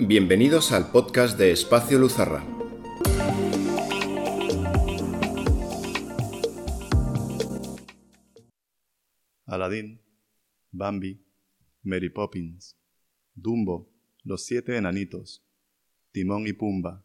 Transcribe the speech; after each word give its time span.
Bienvenidos 0.00 0.70
al 0.70 0.92
podcast 0.92 1.36
de 1.36 1.50
Espacio 1.50 1.98
Luzarra. 1.98 2.46
Aladdin, 9.44 10.00
Bambi, 10.70 11.20
Mary 11.82 12.10
Poppins, 12.10 12.76
Dumbo, 13.34 13.90
Los 14.22 14.46
Siete 14.46 14.76
Enanitos, 14.76 15.44
Timón 16.12 16.46
y 16.46 16.52
Pumba, 16.52 17.04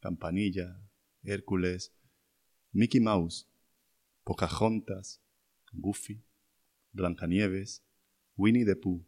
Campanilla, 0.00 0.76
Hércules, 1.22 1.94
Mickey 2.72 3.00
Mouse, 3.00 3.46
Pocahontas, 4.24 5.22
Goofy, 5.72 6.20
Blancanieves, 6.92 7.84
Winnie 8.36 8.64
the 8.64 8.74
Pooh, 8.74 9.06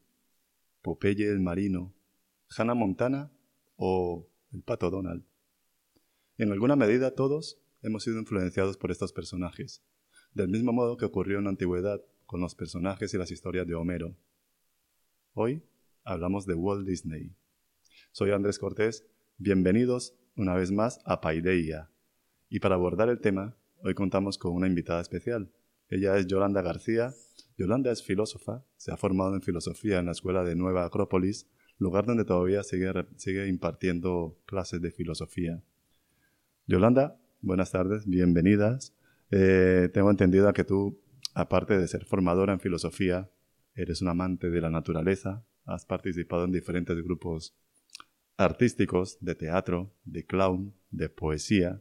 Popeye 0.80 1.29
el 1.29 1.40
Marino, 1.40 1.92
Hannah 2.57 2.75
Montana 2.75 3.30
o 3.77 4.29
el 4.53 4.62
Pato 4.62 4.91
Donald. 4.91 5.25
En 6.36 6.50
alguna 6.50 6.75
medida 6.75 7.14
todos 7.14 7.61
hemos 7.82 8.03
sido 8.03 8.18
influenciados 8.18 8.77
por 8.77 8.91
estos 8.91 9.13
personajes, 9.13 9.85
del 10.35 10.49
mismo 10.49 10.72
modo 10.72 10.96
que 10.96 11.05
ocurrió 11.05 11.39
en 11.39 11.44
la 11.44 11.50
antigüedad 11.50 12.00
con 12.27 12.41
los 12.41 12.57
personajes 12.57 13.14
y 13.14 13.18
las 13.18 13.31
historias 13.31 13.68
de 13.68 13.75
Homero. 13.75 14.17
Hoy 15.32 15.63
hablamos 16.03 16.44
de 16.44 16.55
Walt 16.55 16.86
Disney. 16.86 17.36
Soy 18.11 18.32
Andrés 18.32 18.58
Cortés, 18.58 19.07
bienvenidos 19.39 20.17
una 20.35 20.55
vez 20.55 20.72
más 20.72 21.00
a 21.05 21.21
Paideia. 21.21 21.91
Y 22.49 22.58
para 22.58 22.75
abordar 22.75 23.08
el 23.11 23.21
tema, 23.21 23.57
hoy 23.85 23.94
contamos 23.94 24.39
con 24.39 24.55
una 24.55 24.67
invitada 24.67 25.00
especial. 25.00 25.53
Ella 25.89 26.17
es 26.17 26.27
Yolanda 26.27 26.63
García. 26.63 27.14
Yolanda 27.57 27.93
es 27.93 28.03
filósofa, 28.03 28.64
se 28.77 28.91
ha 28.91 28.96
formado 28.96 29.35
en 29.35 29.43
filosofía 29.43 30.00
en 30.00 30.07
la 30.07 30.13
Escuela 30.13 30.43
de 30.43 30.57
Nueva 30.57 30.85
Acrópolis 30.85 31.46
lugar 31.80 32.05
donde 32.05 32.25
todavía 32.25 32.62
sigue, 32.62 32.92
sigue 33.16 33.48
impartiendo 33.48 34.38
clases 34.44 34.83
de 34.83 34.91
filosofía. 34.91 35.62
Yolanda, 36.66 37.18
buenas 37.41 37.72
tardes, 37.72 38.06
bienvenidas. 38.06 38.94
Eh, 39.30 39.88
tengo 39.92 40.10
entendido 40.10 40.52
que 40.52 40.64
tú, 40.64 41.00
aparte 41.34 41.78
de 41.78 41.88
ser 41.88 42.05
formadora 42.05 42.52
en 42.52 42.60
filosofía, 42.60 43.30
eres 43.74 44.02
un 44.02 44.08
amante 44.08 44.50
de 44.50 44.60
la 44.60 44.68
naturaleza, 44.68 45.42
has 45.64 45.86
participado 45.86 46.44
en 46.44 46.52
diferentes 46.52 47.02
grupos 47.02 47.56
artísticos, 48.36 49.16
de 49.20 49.34
teatro, 49.34 49.90
de 50.05 50.27
clown, 50.27 50.74
de 50.90 51.08
poesía, 51.08 51.80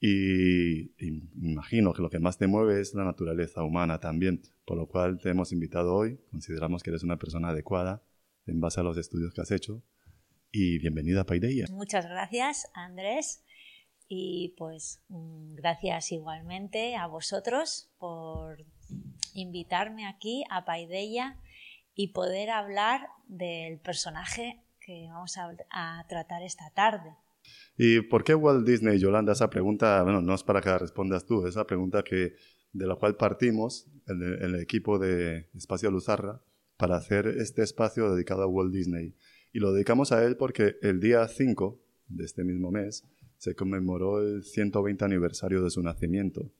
y, 0.00 0.92
imagino 1.40 1.92
que 1.92 2.02
lo 2.02 2.10
que 2.10 2.18
más 2.18 2.38
te 2.38 2.46
mueve 2.46 2.80
es 2.80 2.92
la 2.94 3.04
naturaleza 3.04 3.62
humana 3.62 3.98
también, 3.98 4.42
por 4.64 4.76
lo 4.76 4.86
cual 4.86 5.18
te 5.18 5.30
hemos 5.30 5.52
invitado 5.52 5.94
hoy, 5.94 6.18
consideramos 6.30 6.82
que 6.82 6.90
eres 6.90 7.02
una 7.02 7.18
persona 7.18 7.48
adecuada 7.48 8.02
en 8.46 8.60
base 8.60 8.80
a 8.80 8.82
los 8.82 8.96
estudios 8.96 9.34
que 9.34 9.40
has 9.40 9.50
hecho. 9.50 9.82
Y 10.52 10.78
bienvenida 10.78 11.22
a 11.22 11.26
Paideia. 11.26 11.66
Muchas 11.70 12.06
gracias, 12.06 12.70
Andrés. 12.74 13.44
Y 14.08 14.54
pues 14.56 15.02
mm, 15.08 15.54
gracias 15.54 16.12
igualmente 16.12 16.94
a 16.96 17.06
vosotros 17.06 17.90
por 17.98 18.64
invitarme 19.34 20.06
aquí 20.06 20.44
a 20.48 20.64
Paideia 20.64 21.40
y 21.94 22.12
poder 22.12 22.50
hablar 22.50 23.08
del 23.26 23.80
personaje 23.80 24.62
que 24.80 25.08
vamos 25.10 25.36
a, 25.36 25.50
a, 25.70 26.06
tratar 26.08 26.42
esta 26.42 26.70
tarde. 26.70 27.16
¿Y 27.76 28.00
por 28.02 28.22
qué 28.22 28.34
Walt 28.34 28.66
Disney, 28.66 28.98
Yolanda? 28.98 29.32
Esa 29.32 29.50
pregunta, 29.50 30.02
bueno, 30.02 30.22
no 30.22 30.34
es 30.34 30.44
para 30.44 30.60
que 30.60 30.68
la 30.68 30.78
respondas 30.78 31.26
tú, 31.26 31.46
es 31.46 31.56
la 31.56 31.66
pregunta 31.66 32.04
que, 32.04 32.34
de 32.72 32.86
la 32.86 32.94
cual 32.94 33.16
partimos 33.16 33.88
en 34.06 34.22
el, 34.22 34.42
el 34.42 34.60
equipo 34.60 34.98
de 34.98 35.48
Espacio 35.54 35.90
Luzarra 35.90 36.40
para 36.76 36.96
hacer 36.96 37.26
este 37.26 37.62
espacio 37.62 38.12
dedicado 38.12 38.42
a 38.42 38.46
Walt 38.46 38.72
Disney. 38.72 39.14
Y 39.52 39.60
lo 39.60 39.72
dedicamos 39.72 40.12
a 40.12 40.24
él 40.24 40.36
porque 40.36 40.76
el 40.82 41.00
día 41.00 41.26
5 41.26 41.80
de 42.08 42.24
este 42.24 42.44
mismo 42.44 42.70
mes 42.70 43.04
se 43.38 43.54
conmemoró 43.54 44.20
el 44.20 44.44
120 44.44 45.04
aniversario 45.04 45.62
de 45.62 45.70
su 45.70 45.82
nacimiento. 45.82 46.50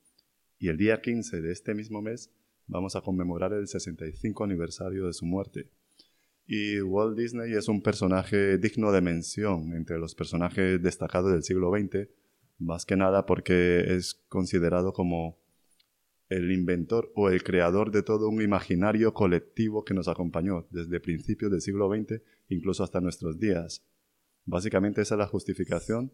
Y 0.59 0.69
el 0.69 0.77
día 0.77 1.00
15 1.00 1.41
de 1.41 1.53
este 1.53 1.75
mismo 1.75 2.03
mes 2.03 2.31
vamos 2.66 2.97
a 2.97 3.03
conmemorar 3.03 3.53
el 3.53 3.69
65 3.69 4.44
aniversario 4.44 5.06
de 5.06 5.12
su 5.12 5.26
muerte. 5.26 5.69
Y 6.47 6.81
Walt 6.81 7.19
Disney 7.19 7.53
es 7.55 7.69
un 7.69 7.82
personaje 7.82 8.59
digno 8.59 8.93
de 8.93 9.00
mención 9.00 9.72
entre 9.75 9.99
los 9.99 10.15
personajes 10.15 10.81
destacados 10.81 11.32
del 11.32 11.43
siglo 11.43 11.71
XX, 11.71 12.09
más 12.59 12.87
que 12.87 12.97
nada 12.97 13.26
porque 13.26 13.97
es 13.97 14.15
considerado 14.28 14.93
como 14.93 15.38
el 16.28 16.50
inventor 16.50 17.12
o 17.14 17.31
el 17.31 17.42
creador 17.42 17.91
de 17.91 18.03
todo 18.03 18.28
un 18.28 18.42
imaginario 18.42 19.14
colectivo 19.14 19.84
que 19.84 19.94
nos 19.94 20.09
acompañó 20.09 20.66
desde 20.70 21.00
principios 21.00 21.50
del 21.50 21.60
siglo 21.60 21.88
XX 21.88 22.20
incluso 22.48 22.84
hasta 22.84 23.00
nuestros 23.00 23.38
días. 23.38 23.84
Básicamente 24.44 25.03
esa 25.03 25.14
es 25.14 25.19
la 25.19 25.26
justificación 25.26 26.12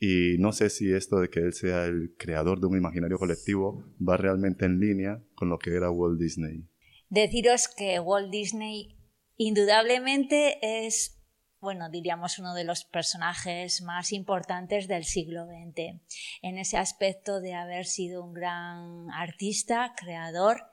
y 0.00 0.36
no 0.38 0.52
sé 0.52 0.70
si 0.70 0.92
esto 0.92 1.20
de 1.20 1.28
que 1.28 1.40
él 1.40 1.52
sea 1.52 1.86
el 1.86 2.14
creador 2.16 2.60
de 2.60 2.66
un 2.66 2.76
imaginario 2.76 3.18
colectivo 3.18 3.84
va 4.00 4.16
realmente 4.16 4.64
en 4.64 4.78
línea 4.78 5.22
con 5.34 5.48
lo 5.48 5.58
que 5.58 5.74
era 5.74 5.90
Walt 5.90 6.20
Disney. 6.20 6.64
Deciros 7.08 7.68
que 7.68 7.98
Walt 7.98 8.30
Disney 8.30 8.96
indudablemente 9.36 10.58
es 10.86 11.17
bueno, 11.60 11.88
diríamos 11.88 12.38
uno 12.38 12.54
de 12.54 12.64
los 12.64 12.84
personajes 12.84 13.82
más 13.82 14.12
importantes 14.12 14.86
del 14.86 15.04
siglo 15.04 15.46
XX, 15.46 16.00
en 16.42 16.58
ese 16.58 16.76
aspecto 16.76 17.40
de 17.40 17.54
haber 17.54 17.86
sido 17.86 18.24
un 18.24 18.32
gran 18.32 19.10
artista, 19.10 19.94
creador, 19.96 20.70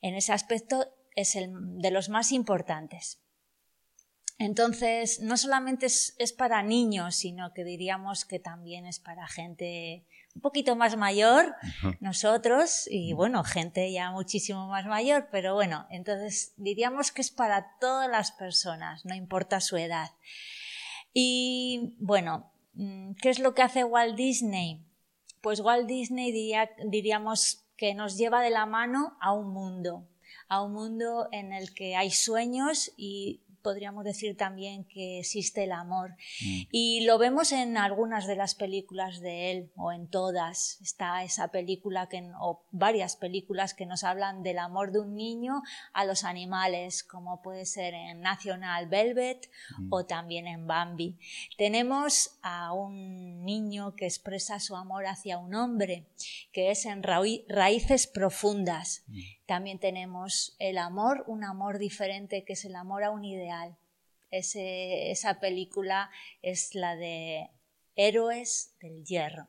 en 0.00 0.14
ese 0.14 0.32
aspecto 0.32 0.86
es 1.16 1.34
el 1.36 1.50
de 1.80 1.90
los 1.90 2.08
más 2.08 2.32
importantes. 2.32 3.20
Entonces, 4.38 5.20
no 5.20 5.36
solamente 5.36 5.86
es, 5.86 6.14
es, 6.18 6.32
para 6.32 6.62
niños, 6.62 7.14
sino 7.14 7.52
que 7.52 7.64
diríamos 7.64 8.24
que 8.24 8.40
también 8.40 8.84
es 8.84 8.98
para 8.98 9.28
gente 9.28 10.04
un 10.34 10.40
poquito 10.42 10.74
más 10.74 10.96
mayor, 10.96 11.54
nosotros, 12.00 12.88
y 12.90 13.12
bueno, 13.12 13.44
gente 13.44 13.92
ya 13.92 14.10
muchísimo 14.10 14.66
más 14.68 14.84
mayor, 14.86 15.28
pero 15.30 15.54
bueno, 15.54 15.86
entonces 15.90 16.52
diríamos 16.56 17.12
que 17.12 17.22
es 17.22 17.30
para 17.30 17.76
todas 17.78 18.10
las 18.10 18.32
personas, 18.32 19.04
no 19.04 19.14
importa 19.14 19.60
su 19.60 19.76
edad. 19.76 20.10
Y 21.12 21.94
bueno, 21.98 22.50
mm, 22.74 23.12
¿qué 23.22 23.30
es 23.30 23.38
lo 23.38 23.54
que 23.54 23.62
hace 23.62 23.84
Walt 23.84 24.16
Disney? 24.16 24.84
Pues 25.40 25.60
Walt 25.60 25.86
Disney 25.86 26.32
diría, 26.32 26.70
diríamos 26.84 27.64
que 27.76 27.94
nos 27.94 28.16
lleva 28.16 28.42
de 28.42 28.50
la 28.50 28.66
mano 28.66 29.16
a 29.20 29.32
un 29.32 29.52
mundo, 29.52 30.08
a 30.48 30.62
un 30.62 30.72
mundo 30.72 31.28
en 31.30 31.52
el 31.52 31.74
que 31.74 31.94
hay 31.94 32.10
sueños 32.10 32.92
y 32.96 33.43
podríamos 33.64 34.04
decir 34.04 34.36
también 34.36 34.84
que 34.84 35.20
existe 35.20 35.64
el 35.64 35.72
amor. 35.72 36.10
Mm. 36.42 36.62
Y 36.70 37.00
lo 37.06 37.18
vemos 37.18 37.50
en 37.50 37.78
algunas 37.78 38.26
de 38.26 38.36
las 38.36 38.54
películas 38.54 39.20
de 39.20 39.50
él, 39.50 39.72
o 39.74 39.90
en 39.90 40.06
todas. 40.06 40.78
Está 40.82 41.24
esa 41.24 41.48
película 41.48 42.08
que, 42.08 42.30
o 42.40 42.62
varias 42.70 43.16
películas 43.16 43.72
que 43.72 43.86
nos 43.86 44.04
hablan 44.04 44.42
del 44.42 44.58
amor 44.58 44.92
de 44.92 45.00
un 45.00 45.16
niño 45.16 45.62
a 45.94 46.04
los 46.04 46.24
animales, 46.24 47.02
como 47.02 47.40
puede 47.40 47.64
ser 47.64 47.94
en 47.94 48.20
National 48.20 48.86
Velvet 48.86 49.50
mm. 49.78 49.88
o 49.90 50.04
también 50.04 50.46
en 50.46 50.66
Bambi. 50.66 51.16
Tenemos 51.56 52.38
a 52.42 52.74
un 52.74 53.44
niño 53.44 53.96
que 53.96 54.04
expresa 54.04 54.60
su 54.60 54.76
amor 54.76 55.06
hacia 55.06 55.38
un 55.38 55.54
hombre, 55.54 56.04
que 56.52 56.70
es 56.70 56.84
en 56.84 57.02
raíces 57.02 58.06
profundas. 58.06 59.04
Mm. 59.08 59.20
También 59.46 59.78
tenemos 59.78 60.56
el 60.58 60.78
amor, 60.78 61.24
un 61.26 61.44
amor 61.44 61.78
diferente 61.78 62.44
que 62.44 62.54
es 62.54 62.64
el 62.64 62.76
amor 62.76 63.04
a 63.04 63.10
un 63.10 63.24
ideal. 63.24 63.76
esa 64.30 65.38
película 65.38 66.10
es 66.42 66.74
la 66.74 66.96
de 66.96 67.50
Héroes 67.94 68.74
del 68.80 69.04
Hierro. 69.04 69.48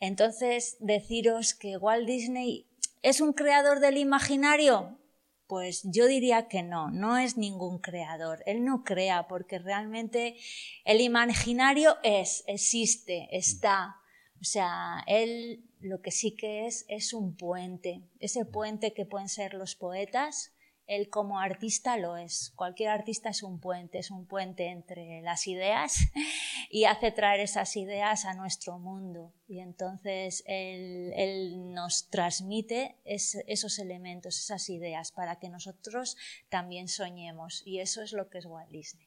Entonces, 0.00 0.76
deciros 0.80 1.54
que 1.54 1.76
Walt 1.76 2.06
Disney 2.06 2.66
es 3.02 3.20
un 3.20 3.32
creador 3.32 3.80
del 3.80 3.98
imaginario, 3.98 4.98
pues 5.46 5.82
yo 5.84 6.06
diría 6.06 6.46
que 6.46 6.62
no, 6.62 6.90
no 6.90 7.16
es 7.16 7.36
ningún 7.36 7.78
creador. 7.78 8.42
Él 8.46 8.64
no 8.64 8.84
crea 8.84 9.26
porque 9.28 9.58
realmente 9.58 10.36
el 10.84 11.00
imaginario 11.00 11.96
es, 12.02 12.44
existe, 12.46 13.28
está. 13.32 13.97
O 14.40 14.44
sea, 14.44 15.04
él 15.06 15.64
lo 15.80 16.00
que 16.00 16.10
sí 16.10 16.32
que 16.32 16.66
es 16.66 16.84
es 16.88 17.12
un 17.12 17.36
puente, 17.36 18.02
ese 18.20 18.44
puente 18.44 18.92
que 18.92 19.04
pueden 19.04 19.28
ser 19.28 19.54
los 19.54 19.74
poetas, 19.74 20.52
él 20.88 21.10
como 21.10 21.38
artista 21.38 21.98
lo 21.98 22.16
es. 22.16 22.50
Cualquier 22.56 22.88
artista 22.88 23.28
es 23.28 23.42
un 23.42 23.60
puente, 23.60 23.98
es 23.98 24.10
un 24.10 24.26
puente 24.26 24.68
entre 24.68 25.20
las 25.20 25.46
ideas 25.46 25.98
y 26.70 26.84
hace 26.84 27.12
traer 27.12 27.40
esas 27.40 27.76
ideas 27.76 28.24
a 28.24 28.34
nuestro 28.34 28.78
mundo. 28.78 29.32
Y 29.46 29.60
entonces 29.60 30.42
él, 30.46 31.74
nos 31.74 32.08
transmite 32.08 32.96
esos 33.04 33.78
elementos, 33.78 34.38
esas 34.38 34.68
ideas, 34.70 35.12
para 35.12 35.38
que 35.38 35.50
nosotros 35.50 36.16
también 36.48 36.88
soñemos. 36.88 37.62
Y 37.66 37.80
eso 37.80 38.02
es 38.02 38.12
lo 38.12 38.30
que 38.30 38.38
es 38.38 38.46
Walt 38.46 38.70
Disney. 38.70 39.06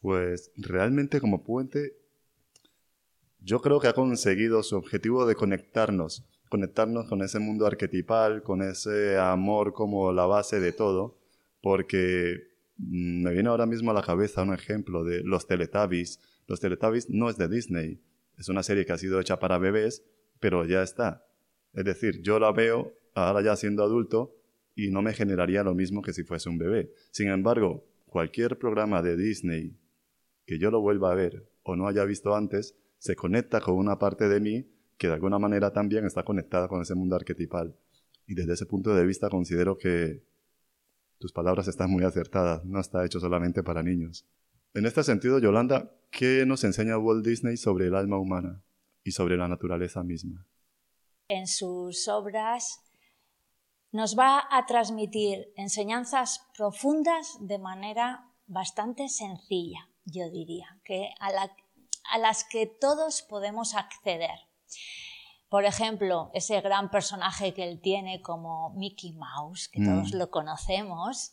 Pues 0.00 0.52
realmente 0.56 1.20
como 1.20 1.42
puente 1.42 1.96
yo 3.40 3.60
creo 3.60 3.80
que 3.80 3.88
ha 3.88 3.92
conseguido 3.92 4.62
su 4.62 4.76
objetivo 4.76 5.26
de 5.26 5.34
conectarnos, 5.34 6.24
conectarnos 6.48 7.08
con 7.08 7.22
ese 7.22 7.38
mundo 7.38 7.66
arquetipal, 7.66 8.42
con 8.42 8.62
ese 8.62 9.18
amor 9.18 9.72
como 9.72 10.12
la 10.12 10.26
base 10.26 10.60
de 10.60 10.72
todo, 10.72 11.18
porque 11.60 12.48
Mm, 12.78 13.22
me 13.24 13.32
viene 13.32 13.48
ahora 13.48 13.66
mismo 13.66 13.90
a 13.90 13.94
la 13.94 14.02
cabeza 14.02 14.42
un 14.42 14.54
ejemplo 14.54 15.04
de 15.04 15.22
los 15.22 15.46
Teletubbies. 15.46 16.20
Los 16.46 16.60
Teletubbies 16.60 17.10
no 17.10 17.28
es 17.28 17.36
de 17.36 17.48
Disney, 17.48 18.00
es 18.38 18.48
una 18.48 18.62
serie 18.62 18.86
que 18.86 18.92
ha 18.92 18.98
sido 18.98 19.20
hecha 19.20 19.38
para 19.38 19.58
bebés, 19.58 20.04
pero 20.40 20.64
ya 20.64 20.82
está. 20.82 21.26
Es 21.74 21.84
decir, 21.84 22.22
yo 22.22 22.38
la 22.38 22.52
veo 22.52 22.94
ahora 23.14 23.42
ya 23.42 23.56
siendo 23.56 23.82
adulto 23.82 24.34
y 24.76 24.90
no 24.90 25.02
me 25.02 25.12
generaría 25.12 25.64
lo 25.64 25.74
mismo 25.74 26.02
que 26.02 26.12
si 26.12 26.22
fuese 26.22 26.48
un 26.48 26.58
bebé. 26.58 26.92
Sin 27.10 27.28
embargo, 27.28 27.84
cualquier 28.06 28.58
programa 28.58 29.02
de 29.02 29.16
Disney 29.16 29.76
que 30.46 30.58
yo 30.58 30.70
lo 30.70 30.80
vuelva 30.80 31.12
a 31.12 31.14
ver 31.14 31.46
o 31.62 31.76
no 31.76 31.88
haya 31.88 32.04
visto 32.04 32.34
antes, 32.34 32.76
se 32.98 33.16
conecta 33.16 33.60
con 33.60 33.76
una 33.76 33.98
parte 33.98 34.28
de 34.28 34.40
mí 34.40 34.66
que 34.96 35.06
de 35.06 35.14
alguna 35.14 35.38
manera 35.38 35.72
también 35.72 36.04
está 36.04 36.24
conectada 36.24 36.68
con 36.68 36.82
ese 36.82 36.94
mundo 36.94 37.16
arquetipal. 37.16 37.76
Y 38.26 38.34
desde 38.34 38.54
ese 38.54 38.66
punto 38.66 38.94
de 38.94 39.06
vista 39.06 39.30
considero 39.30 39.78
que 39.78 40.22
tus 41.18 41.32
palabras 41.32 41.68
están 41.68 41.90
muy 41.90 42.04
acertadas, 42.04 42.64
no 42.64 42.80
está 42.80 43.04
hecho 43.04 43.20
solamente 43.20 43.62
para 43.62 43.82
niños. 43.82 44.26
En 44.74 44.86
este 44.86 45.02
sentido, 45.02 45.38
Yolanda, 45.38 45.90
¿qué 46.10 46.44
nos 46.46 46.62
enseña 46.64 46.98
Walt 46.98 47.24
Disney 47.24 47.56
sobre 47.56 47.86
el 47.86 47.94
alma 47.94 48.18
humana 48.18 48.62
y 49.02 49.12
sobre 49.12 49.36
la 49.36 49.48
naturaleza 49.48 50.02
misma? 50.02 50.46
En 51.28 51.46
sus 51.46 52.08
obras 52.08 52.80
nos 53.92 54.18
va 54.18 54.44
a 54.50 54.66
transmitir 54.66 55.52
enseñanzas 55.56 56.46
profundas 56.56 57.38
de 57.40 57.58
manera 57.58 58.28
bastante 58.46 59.08
sencilla, 59.08 59.88
yo 60.04 60.30
diría, 60.30 60.78
que 60.84 61.08
a, 61.20 61.30
a 62.10 62.18
las 62.18 62.44
que 62.44 62.66
todos 62.66 63.22
podemos 63.22 63.74
acceder. 63.74 64.38
Por 65.48 65.64
ejemplo, 65.64 66.30
ese 66.34 66.60
gran 66.60 66.90
personaje 66.90 67.54
que 67.54 67.64
él 67.64 67.80
tiene 67.80 68.20
como 68.20 68.70
Mickey 68.70 69.12
Mouse, 69.12 69.68
que 69.68 69.82
todos 69.82 70.12
mm. 70.12 70.16
lo 70.16 70.30
conocemos, 70.30 71.32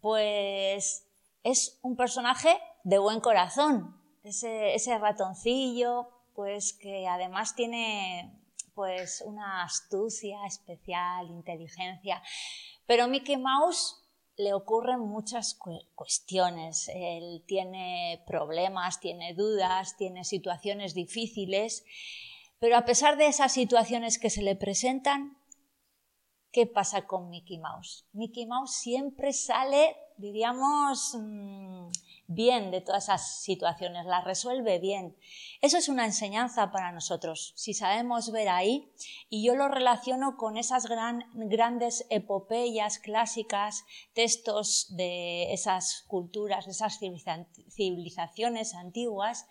pues 0.00 1.06
es 1.42 1.78
un 1.82 1.96
personaje 1.96 2.58
de 2.84 2.98
buen 2.98 3.20
corazón. 3.20 3.96
Ese, 4.22 4.74
ese 4.74 4.98
ratoncillo, 4.98 6.08
pues 6.34 6.72
que 6.72 7.06
además 7.06 7.54
tiene 7.54 8.40
pues 8.74 9.22
una 9.26 9.62
astucia 9.62 10.38
especial, 10.46 11.28
inteligencia. 11.28 12.22
Pero 12.86 13.08
Mickey 13.08 13.36
Mouse 13.36 13.99
le 14.40 14.54
ocurren 14.54 15.00
muchas 15.00 15.58
cuestiones. 15.94 16.90
Él 16.94 17.44
tiene 17.46 18.22
problemas, 18.26 19.00
tiene 19.00 19.34
dudas, 19.34 19.96
tiene 19.96 20.24
situaciones 20.24 20.94
difíciles 20.94 21.84
pero 22.60 22.76
a 22.76 22.84
pesar 22.84 23.16
de 23.16 23.26
esas 23.26 23.52
situaciones 23.52 24.18
que 24.18 24.28
se 24.28 24.42
le 24.42 24.54
presentan, 24.54 25.38
¿qué 26.52 26.66
pasa 26.66 27.06
con 27.06 27.30
Mickey 27.30 27.58
Mouse? 27.58 28.06
Mickey 28.12 28.46
Mouse 28.46 28.74
siempre 28.74 29.32
sale, 29.32 29.96
diríamos, 30.18 31.16
mm, 31.18 31.88
bien 32.32 32.70
de 32.70 32.80
todas 32.80 33.04
esas 33.04 33.42
situaciones, 33.42 34.06
las 34.06 34.24
resuelve 34.24 34.78
bien. 34.78 35.16
Eso 35.60 35.78
es 35.78 35.88
una 35.88 36.04
enseñanza 36.04 36.70
para 36.70 36.92
nosotros, 36.92 37.52
si 37.56 37.74
sabemos 37.74 38.30
ver 38.30 38.48
ahí, 38.48 38.92
y 39.28 39.44
yo 39.44 39.56
lo 39.56 39.66
relaciono 39.66 40.36
con 40.36 40.56
esas 40.56 40.86
grandes 40.86 42.06
epopeyas 42.08 43.00
clásicas, 43.00 43.84
textos 44.12 44.86
de 44.90 45.52
esas 45.52 46.04
culturas, 46.06 46.66
de 46.66 46.70
esas 46.70 47.00
civilizaciones 47.68 48.74
antiguas, 48.74 49.46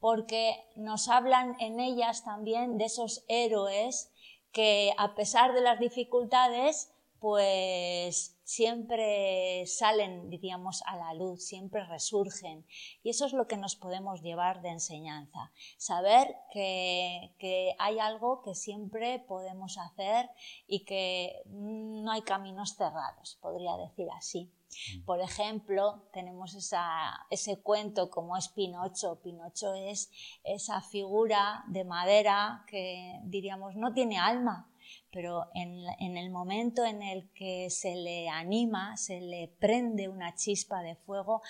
porque 0.00 0.56
nos 0.74 1.08
hablan 1.08 1.54
en 1.60 1.80
ellas 1.80 2.24
también 2.24 2.78
de 2.78 2.86
esos 2.86 3.24
héroes 3.28 4.10
que 4.52 4.94
a 4.96 5.14
pesar 5.14 5.52
de 5.52 5.60
las 5.60 5.78
dificultades 5.78 6.88
pues 7.22 8.36
siempre 8.52 9.64
salen, 9.66 10.28
diríamos, 10.28 10.82
a 10.86 10.96
la 10.96 11.14
luz, 11.14 11.42
siempre 11.42 11.84
resurgen. 11.86 12.66
Y 13.02 13.08
eso 13.10 13.24
es 13.24 13.32
lo 13.32 13.46
que 13.46 13.56
nos 13.56 13.76
podemos 13.76 14.20
llevar 14.20 14.60
de 14.60 14.68
enseñanza. 14.68 15.52
Saber 15.78 16.36
que, 16.52 17.34
que, 17.38 17.74
hay 17.78 17.98
algo 17.98 18.42
que 18.42 18.54
siempre 18.54 19.20
podemos 19.20 19.78
hacer 19.78 20.28
y 20.66 20.84
que 20.84 21.42
no 21.46 22.12
hay 22.12 22.22
caminos 22.22 22.76
cerrados, 22.76 23.38
podría 23.40 23.76
decir 23.78 24.08
así. 24.14 24.52
Mm. 24.96 25.04
Por 25.04 25.20
ejemplo, 25.20 26.02
tenemos 26.12 26.54
esa, 26.54 27.26
ese 27.30 27.60
cuento 27.62 28.10
como 28.10 28.36
es 28.36 28.48
Pinocho. 28.48 29.20
Pinocho 29.22 29.72
es 29.74 30.10
esa 30.44 30.80
figura 30.82 31.64
de 31.68 31.84
madera 31.84 32.64
que 32.66 33.18
diríamos 33.24 33.76
no 33.76 33.92
tiene 33.92 34.18
alma, 34.18 34.71
pero 35.10 35.48
en, 35.54 36.16
el 36.16 36.30
momento 36.30 36.84
en 36.84 37.02
el 37.02 37.30
que 37.32 37.70
se 37.70 37.94
le 37.96 38.28
anima, 38.28 38.96
se 38.96 39.20
le 39.20 39.48
prende 39.58 40.08
una 40.08 40.34
chispa 40.34 40.82
de 40.82 40.96
fuego, 40.96 41.42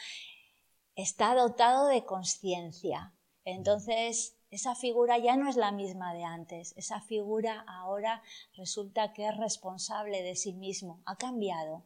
está 0.97 1.35
dotado 1.35 1.87
de 1.89 2.05
conciencia. 2.05 3.13
Entonces, 3.45 4.37
esa 4.51 4.75
figura 4.75 5.19
ya 5.19 5.37
no 5.37 5.49
es 5.49 5.57
la 5.57 5.73
misma 5.73 6.13
de 6.15 6.25
antes. 6.25 6.75
Esa 6.77 7.01
figura 7.01 7.65
ahora 7.67 8.23
resulta 8.55 9.13
que 9.13 9.27
es 9.27 9.37
responsable 9.37 10.23
de 10.23 10.37
sí 10.37 10.53
mismo. 10.53 11.01
Ha 11.07 11.17
cambiado. 11.17 11.85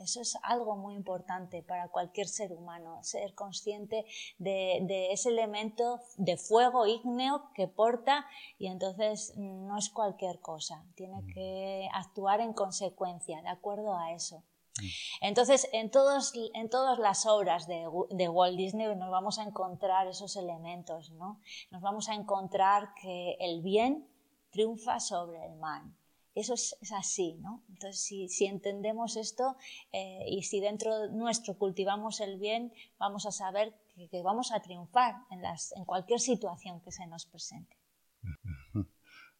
Eso 0.00 0.20
es 0.22 0.36
algo 0.42 0.76
muy 0.76 0.94
importante 0.94 1.62
para 1.62 1.88
cualquier 1.88 2.26
ser 2.26 2.52
humano, 2.52 2.98
ser 3.02 3.34
consciente 3.34 4.06
de, 4.38 5.08
ese 5.12 5.28
elemento 5.28 6.00
de 6.16 6.36
fuego 6.36 6.86
ígneo 6.86 7.50
que 7.54 7.68
porta 7.68 8.26
y 8.58 8.68
entonces 8.68 9.34
no 9.36 9.76
es 9.76 9.90
cualquier 9.90 10.40
cosa, 10.40 10.84
tiene 10.94 11.20
mm. 11.22 11.26
que 11.34 11.88
actuar 11.92 12.40
en 12.40 12.54
consecuencia, 12.54 13.42
de 13.42 13.48
acuerdo 13.48 13.94
a 13.96 14.12
eso. 14.12 14.42
Mm. 14.78 14.86
Entonces, 15.20 15.68
en, 15.72 15.90
todos, 15.90 16.32
en 16.54 16.70
todas 16.70 16.98
las 16.98 17.26
obras 17.26 17.66
de, 17.66 17.86
de, 18.10 18.28
Walt 18.28 18.56
Disney 18.56 18.86
nos 18.96 19.10
vamos 19.10 19.38
a 19.38 19.42
encontrar 19.42 20.06
esos 20.06 20.36
elementos, 20.36 21.10
¿no? 21.10 21.40
Nos 21.70 21.82
vamos 21.82 22.08
a 22.08 22.14
encontrar 22.14 22.94
que 22.94 23.36
el 23.38 23.60
bien 23.60 24.08
triunfa 24.50 24.98
sobre 24.98 25.44
el 25.44 25.56
mal 25.56 25.94
eso 26.40 26.54
es, 26.54 26.76
así, 26.92 27.34
¿no? 27.40 27.62
Entonces, 27.68 28.00
si, 28.00 28.46
entendemos 28.46 29.16
esto 29.16 29.56
eh, 29.92 30.24
y 30.28 30.42
si 30.42 30.60
dentro 30.60 31.08
nuestro 31.08 31.56
cultivamos 31.56 32.20
el 32.20 32.38
bien, 32.38 32.72
vamos 32.98 33.26
a 33.26 33.30
saber 33.30 33.74
que, 34.10 34.22
vamos 34.22 34.52
a 34.52 34.60
triunfar 34.60 35.14
en, 35.30 35.84
cualquier 35.84 36.20
situación 36.20 36.80
que 36.80 36.90
se 36.90 37.06
nos 37.06 37.26
presente. 37.26 37.76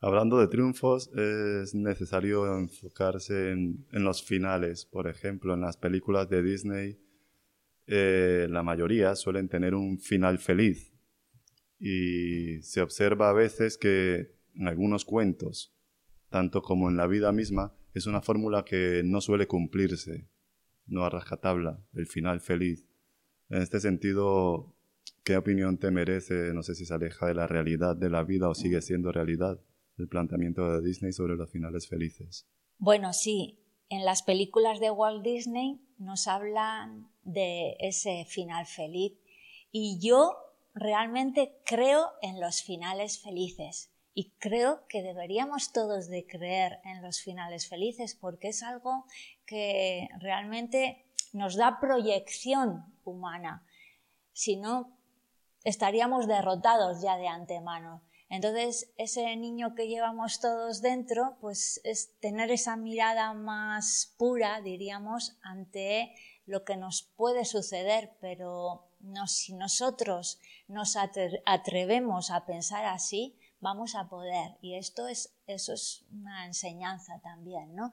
Hablando 0.01 0.39
de 0.39 0.49
triunfos, 0.49 1.11
es 1.15 1.75
necesario 1.75 2.59
enfocarse 2.59 3.53
en, 3.53 3.87
los 3.93 4.23
finales. 4.23 4.87
Por 4.87 5.09
ejemplo, 5.09 5.55
en 5.55 5.61
las 5.61 5.77
películas 5.77 6.29
de 6.29 6.43
Disney, 6.43 6.99
eh, 7.87 8.47
la 8.49 8.63
mayoría 8.63 9.15
suelen 9.15 9.49
tener 9.49 9.75
un 9.75 9.99
final 9.99 10.39
feliz. 10.39 10.95
Y 11.79 12.63
se 12.63 12.81
observa 12.83 13.31
a 13.31 13.35
veces 13.35 13.77
que 13.77 14.39
en 14.55 14.69
algunos 14.69 15.05
cuentos 15.05 15.75
tanto 16.31 16.63
como 16.63 16.89
en 16.89 16.97
la 16.97 17.07
vida 17.07 17.33
misma, 17.33 17.75
es 17.93 18.07
una 18.07 18.23
fórmula 18.23 18.65
que 18.65 19.03
no 19.05 19.21
suele 19.21 19.47
cumplirse, 19.47 20.29
no 20.87 21.05
a 21.05 21.11
rajatabla, 21.11 21.85
el 21.95 22.07
final 22.07 22.41
feliz. 22.41 22.87
En 23.49 23.63
este 23.63 23.81
sentido, 23.81 24.75
¿qué 25.25 25.37
opinión 25.37 25.79
te 25.79 25.91
merece? 25.91 26.55
No 26.55 26.63
sé 26.63 26.75
si 26.75 26.87
se 26.87 26.95
aleja 26.95 27.27
de 27.27 27.35
la 27.35 27.47
realidad 27.47 27.97
de 27.97 28.11
la 28.11 28.23
vida 28.23 28.49
o 28.49 28.55
sigue 28.55 28.81
siendo 28.81 29.13
realidad 29.13 29.61
el 29.99 30.09
planteamiento 30.09 30.71
de 30.71 30.87
Disney 30.87 31.13
sobre 31.13 31.37
los 31.37 31.51
finales 31.51 31.89
felices. 31.89 32.47
Bueno, 32.79 33.13
sí, 33.13 33.59
en 33.89 34.05
las 34.05 34.23
películas 34.23 34.81
de 34.81 34.91
Walt 34.91 35.23
Disney 35.23 35.81
nos 35.99 36.29
hablan 36.29 37.11
de 37.25 37.77
ese 37.81 38.25
final 38.25 38.67
feliz 38.67 39.13
y 39.73 39.99
yo 40.01 40.37
realmente 40.75 41.61
creo 41.67 42.07
en 42.23 42.41
los 42.41 42.63
finales 42.63 43.21
felices. 43.21 43.90
Y 44.13 44.31
creo 44.39 44.87
que 44.89 45.03
deberíamos 45.03 45.73
todos 45.73 46.09
de 46.09 46.27
creer 46.27 46.81
en 46.85 47.03
los 47.03 47.21
finales 47.21 47.69
felices 47.69 48.15
porque 48.15 48.49
es 48.49 48.63
algo 48.63 49.05
que 49.47 50.09
realmente 50.19 51.07
nos 51.33 51.57
da 51.57 51.79
proyección 51.81 52.85
humana. 53.05 53.65
Si 54.33 54.57
no, 54.57 54.97
estaríamos 55.65 56.27
derrotados 56.27 57.03
ya 57.03 57.17
de 57.17 57.29
antemano. 57.29 58.03
Entonces, 58.29 58.93
ese 58.97 59.35
niño 59.37 59.75
que 59.75 59.89
llevamos 59.89 60.39
todos 60.39 60.83
dentro, 60.83 61.37
pues 61.41 61.81
es 61.83 62.17
tener 62.21 62.53
esa 62.53 62.77
mirada 62.77 63.35
más 63.35 64.15
pura, 64.17 64.61
diríamos, 64.61 65.37
ante 65.43 66.15
lo 66.47 66.65
que 66.65 66.77
nos 66.77 67.03
puede 67.03 67.45
suceder, 67.45 68.13
pero 68.21 68.89
si 69.27 69.55
nosotros 69.55 70.41
nos 70.69 70.97
atrevemos 70.97 72.31
a 72.31 72.47
pensar 72.47 72.85
así, 72.85 73.37
vamos 73.61 73.95
a 73.95 74.09
poder. 74.09 74.57
Y 74.61 74.75
esto 74.75 75.07
es, 75.07 75.35
eso 75.47 75.73
es 75.73 76.05
una 76.11 76.47
enseñanza 76.47 77.21
también, 77.21 77.75
¿no? 77.75 77.93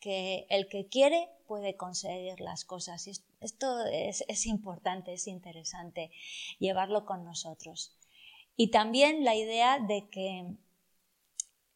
Que 0.00 0.46
el 0.50 0.68
que 0.68 0.88
quiere 0.88 1.28
puede 1.46 1.76
conseguir 1.76 2.40
las 2.40 2.64
cosas. 2.64 3.06
Y 3.06 3.12
esto 3.40 3.84
es, 3.86 4.24
es 4.28 4.46
importante, 4.46 5.12
es 5.12 5.26
interesante 5.26 6.10
llevarlo 6.58 7.04
con 7.04 7.24
nosotros. 7.24 7.96
Y 8.56 8.70
también 8.70 9.24
la 9.24 9.34
idea 9.34 9.78
de 9.78 10.08
que 10.08 10.56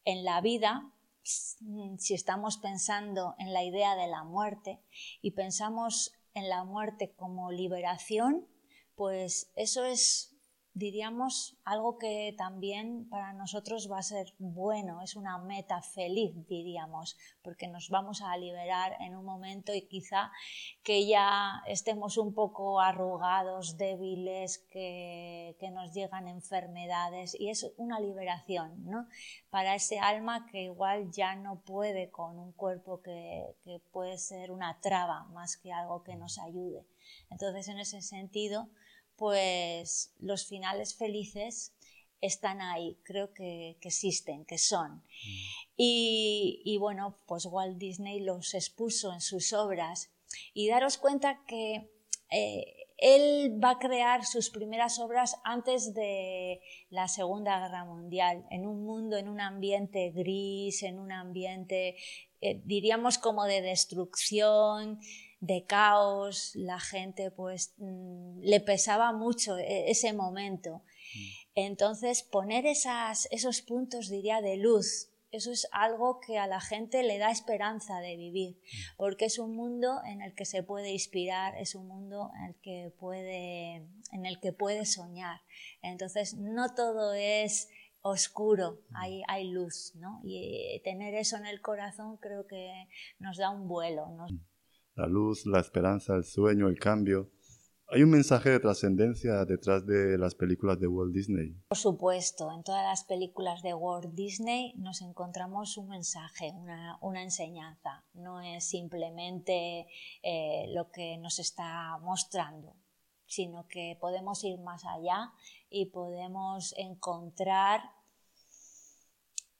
en 0.05 0.23
la 0.23 0.41
vida, 0.41 0.91
si 1.23 2.13
estamos 2.13 2.57
pensando 2.57 3.35
en 3.37 3.53
la 3.53 3.63
idea 3.63 3.95
de 3.95 4.07
la 4.07 4.23
muerte 4.23 4.79
y 5.21 5.31
pensamos 5.31 6.13
en 6.33 6.49
la 6.49 6.63
muerte 6.63 7.13
como 7.13 7.51
liberación, 7.51 8.47
pues 8.95 9.51
eso 9.55 9.83
es 9.85 10.30
diríamos 10.73 11.57
algo 11.65 11.97
que 11.97 12.33
también 12.37 13.07
para 13.09 13.33
nosotros 13.33 13.91
va 13.91 13.99
a 13.99 14.03
ser 14.03 14.33
bueno, 14.39 15.01
es 15.01 15.15
una 15.15 15.37
meta 15.37 15.81
feliz, 15.81 16.33
diríamos, 16.47 17.17
porque 17.43 17.67
nos 17.67 17.89
vamos 17.89 18.21
a 18.21 18.37
liberar 18.37 18.95
en 19.01 19.15
un 19.15 19.25
momento 19.25 19.73
y 19.73 19.81
quizá 19.81 20.31
que 20.83 21.05
ya 21.05 21.61
estemos 21.67 22.17
un 22.17 22.33
poco 22.33 22.79
arrugados, 22.79 23.77
débiles, 23.77 24.59
que, 24.71 25.55
nos 25.71 25.93
llegan 25.93 26.27
enfermedades 26.27 27.39
y 27.39 27.49
es 27.49 27.71
una 27.77 27.97
liberación, 27.99 28.83
¿no? 28.89 29.07
Para 29.49 29.73
ese 29.73 29.99
alma 29.99 30.45
que 30.51 30.63
igual 30.63 31.11
ya 31.11 31.35
no 31.35 31.61
puede 31.61 32.09
con 32.09 32.37
un 32.37 32.51
cuerpo 32.51 33.01
que, 33.01 33.55
que 33.63 33.79
puede 33.93 34.17
ser 34.17 34.51
una 34.51 34.81
traba 34.81 35.23
más 35.25 35.55
que 35.55 35.71
algo 35.71 36.03
que 36.03 36.17
nos 36.17 36.39
ayude. 36.39 36.85
Entonces, 37.29 37.69
en 37.69 37.79
ese 37.79 38.01
sentido, 38.01 38.67
pues 39.21 40.15
los 40.17 40.47
finales 40.47 40.95
felices 40.95 41.75
están 42.21 42.59
ahí, 42.59 42.97
creo 43.03 43.35
que, 43.35 43.77
existen, 43.79 44.45
que 44.45 44.57
son. 44.57 45.03
Y, 45.77 46.75
bueno, 46.79 47.19
pues 47.27 47.45
Walt 47.45 47.77
Disney 47.77 48.19
los 48.19 48.55
expuso 48.55 49.13
en 49.13 49.21
sus 49.21 49.53
obras 49.53 50.09
y 50.55 50.69
daros 50.69 50.97
cuenta 50.97 51.43
que 51.45 51.91
eh, 52.31 52.87
él 52.97 53.63
va 53.63 53.71
a 53.71 53.77
crear 53.77 54.25
sus 54.25 54.49
primeras 54.49 54.97
obras 54.97 55.35
antes 55.43 55.93
de 55.93 56.59
la 56.89 57.07
Segunda 57.07 57.59
Guerra 57.59 57.85
Mundial, 57.85 58.47
en 58.49 58.65
un 58.65 58.83
mundo, 58.83 59.17
en 59.17 59.29
un 59.29 59.39
ambiente 59.39 60.09
gris, 60.09 60.81
en 60.81 60.97
un 60.97 61.11
ambiente, 61.11 61.95
eh, 62.41 62.59
diríamos, 62.65 63.19
como 63.19 63.45
de 63.45 63.61
destrucción, 63.61 64.99
de 65.41 65.65
caos, 65.65 66.51
la 66.55 66.79
gente 66.79 67.31
pues 67.31 67.73
mm, 67.77 68.39
le 68.41 68.59
pesaba 68.61 69.11
mucho 69.11 69.57
e, 69.57 69.89
ese 69.89 70.13
momento. 70.13 70.77
Mm. 70.77 71.19
Entonces 71.55 72.23
poner 72.23 72.65
esas, 72.65 73.27
esos 73.31 73.61
puntos, 73.61 74.07
diría, 74.07 74.39
de 74.41 74.57
luz, 74.57 75.09
eso 75.31 75.51
es 75.51 75.67
algo 75.71 76.19
que 76.19 76.37
a 76.37 76.45
la 76.45 76.61
gente 76.61 77.03
le 77.03 77.17
da 77.17 77.31
esperanza 77.31 77.99
de 78.01 78.15
vivir, 78.17 78.55
mm. 78.55 78.97
porque 78.97 79.25
es 79.25 79.39
un 79.39 79.55
mundo 79.55 79.99
en 80.05 80.21
el 80.21 80.35
que 80.35 80.45
se 80.45 80.61
puede 80.61 80.91
inspirar, 80.91 81.57
es 81.57 81.73
un 81.73 81.87
mundo 81.87 82.31
en 82.37 82.49
el 82.49 82.55
que 82.61 82.93
puede, 82.99 83.87
en 84.11 84.25
el 84.25 84.39
que 84.39 84.53
puede 84.53 84.85
soñar. 84.85 85.41
Entonces 85.81 86.35
no 86.35 86.75
todo 86.75 87.13
es 87.13 87.67
oscuro, 88.03 88.79
hay, 88.93 89.23
hay 89.27 89.49
luz, 89.49 89.93
¿no? 89.95 90.21
Y 90.23 90.81
tener 90.83 91.15
eso 91.15 91.37
en 91.37 91.45
el 91.47 91.61
corazón 91.61 92.17
creo 92.17 92.45
que 92.45 92.87
nos 93.19 93.37
da 93.37 93.49
un 93.49 93.67
vuelo 93.67 94.07
la 95.01 95.07
luz, 95.07 95.47
la 95.47 95.59
esperanza, 95.59 96.15
el 96.15 96.23
sueño, 96.23 96.67
el 96.67 96.77
cambio. 96.77 97.31
¿Hay 97.87 98.03
un 98.03 98.11
mensaje 98.11 98.51
de 98.51 98.59
trascendencia 98.59 99.43
detrás 99.45 99.85
de 99.85 100.17
las 100.17 100.35
películas 100.35 100.79
de 100.79 100.87
Walt 100.87 101.11
Disney? 101.11 101.57
Por 101.67 101.77
supuesto, 101.77 102.51
en 102.51 102.63
todas 102.63 102.83
las 102.83 103.03
películas 103.03 103.63
de 103.63 103.73
Walt 103.73 104.13
Disney 104.13 104.73
nos 104.77 105.01
encontramos 105.01 105.75
un 105.77 105.89
mensaje, 105.89 106.53
una, 107.01 107.23
enseñanza. 107.23 108.05
No 108.13 108.39
es 108.41 108.63
simplemente 108.63 109.87
eh, 110.21 110.67
lo 110.69 110.91
que 110.91 111.17
nos 111.17 111.39
está 111.39 111.97
mostrando, 112.01 112.75
sino 113.25 113.67
que 113.67 113.97
podemos 113.99 114.43
ir 114.43 114.59
más 114.59 114.83
allá 114.85 115.33
y 115.69 115.87
podemos 115.87 116.73
encontrar 116.77 117.81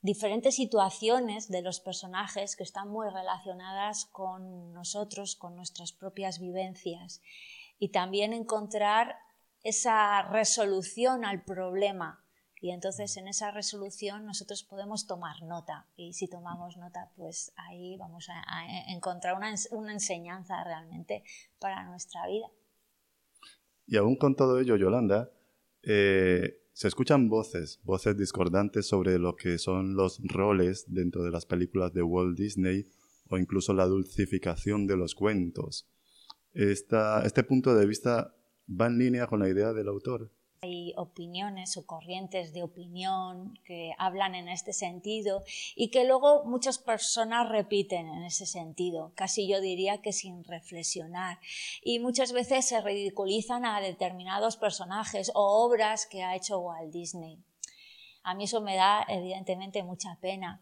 diferentes 0.01 0.55
situaciones 0.55 1.49
de 1.49 1.61
los 1.61 1.79
personajes 1.79 2.55
que 2.55 2.63
están 2.63 2.89
muy 2.89 3.07
relacionadas 3.09 4.05
con 4.05 4.73
nosotros, 4.73 5.35
con 5.35 5.55
nuestras 5.55 5.93
propias 5.93 6.39
vivencias 6.39 7.21
y 7.77 7.89
también 7.89 8.33
encontrar 8.33 9.15
esa 9.63 10.23
resolución 10.23 11.23
al 11.23 11.43
problema. 11.43 12.25
Y 12.59 12.71
entonces 12.71 13.17
en 13.17 13.27
esa 13.27 13.51
resolución 13.51 14.25
nosotros 14.25 14.63
podemos 14.63 15.07
tomar 15.07 15.41
nota 15.43 15.87
y 15.95 16.13
si 16.13 16.27
tomamos 16.27 16.77
nota 16.77 17.11
pues 17.15 17.53
ahí 17.55 17.97
vamos 17.97 18.27
a, 18.29 18.91
encontrar 18.91 19.35
una, 19.35 19.53
una 19.71 19.93
enseñanza 19.93 20.63
realmente 20.63 21.23
para 21.59 21.83
nuestra 21.85 22.27
vida. 22.27 22.47
Y 23.87 23.97
aún 23.97 24.15
con 24.15 24.35
todo 24.35 24.59
ello, 24.59 24.77
Yolanda, 24.77 25.31
eh, 25.83 26.61
se 26.81 26.87
escuchan 26.87 27.29
voces, 27.29 27.79
voces 27.83 28.17
discordantes 28.17 28.87
sobre 28.87 29.19
lo 29.19 29.35
que 29.35 29.59
son 29.59 29.93
los 29.95 30.19
roles 30.23 30.85
dentro 30.87 31.23
de 31.23 31.29
las 31.29 31.45
películas 31.45 31.93
de 31.93 32.01
Walt 32.01 32.35
Disney 32.35 32.87
o 33.29 33.37
incluso 33.37 33.75
la 33.75 33.85
dulcificación 33.85 34.87
de 34.87 34.97
los 34.97 35.13
cuentos. 35.13 35.87
este 36.55 37.43
punto 37.43 37.75
de 37.75 37.85
vista 37.85 38.35
va 38.67 38.87
en 38.87 38.97
línea 38.97 39.27
con 39.27 39.41
la 39.41 39.49
idea 39.49 39.73
del 39.73 39.89
autor. 39.89 40.31
Hay 40.63 40.93
opiniones 40.95 41.75
o 41.77 41.87
corrientes 41.87 42.53
de 42.53 42.61
opinión 42.61 43.57
que 43.65 43.95
hablan 43.97 44.35
en 44.35 44.47
este 44.47 44.73
sentido 44.73 45.43
y 45.75 45.87
que 45.87 46.03
luego 46.03 46.43
muchas 46.45 46.77
personas 46.77 47.49
repiten 47.49 48.07
en 48.07 48.23
ese 48.25 48.45
sentido, 48.45 49.11
casi 49.15 49.47
yo 49.47 49.59
diría 49.59 50.03
que 50.03 50.13
sin 50.13 50.43
reflexionar. 50.43 51.39
Y 51.81 51.97
muchas 51.97 52.31
veces 52.31 52.67
se 52.67 52.79
ridiculizan 52.79 53.65
a 53.65 53.81
determinados 53.81 54.55
personajes 54.55 55.31
o 55.33 55.65
obras 55.65 56.05
que 56.05 56.21
ha 56.21 56.35
hecho 56.35 56.59
Walt 56.59 56.93
Disney. 56.93 57.39
A 58.21 58.35
mí 58.35 58.43
eso 58.43 58.61
me 58.61 58.75
da 58.75 59.03
evidentemente 59.09 59.81
mucha 59.81 60.19
pena 60.21 60.61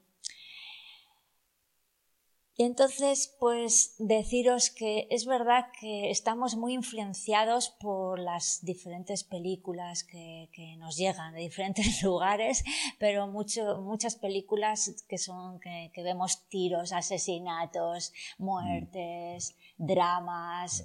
y 2.59 2.65
entonces, 2.65 3.33
pues 3.39 3.95
deciros 3.99 4.69
que 4.69 5.07
es 5.11 5.25
verdad 5.25 5.67
que 5.79 6.11
estamos 6.11 6.57
muy 6.57 6.73
influenciados 6.73 7.69
por 7.69 8.19
las 8.19 8.59
diferentes 8.63 9.23
películas 9.23 10.03
que, 10.03 10.49
nos 10.77 10.97
llegan 10.97 11.33
de 11.33 11.39
diferentes 11.39 12.03
lugares, 12.03 12.65
pero 12.99 13.27
muchas 13.27 14.17
películas 14.17 15.05
que 15.07 15.17
son 15.17 15.61
que, 15.61 16.03
vemos 16.03 16.49
tiros, 16.49 16.91
asesinatos, 16.91 18.11
muertes, 18.37 19.55
dramas, 19.77 20.83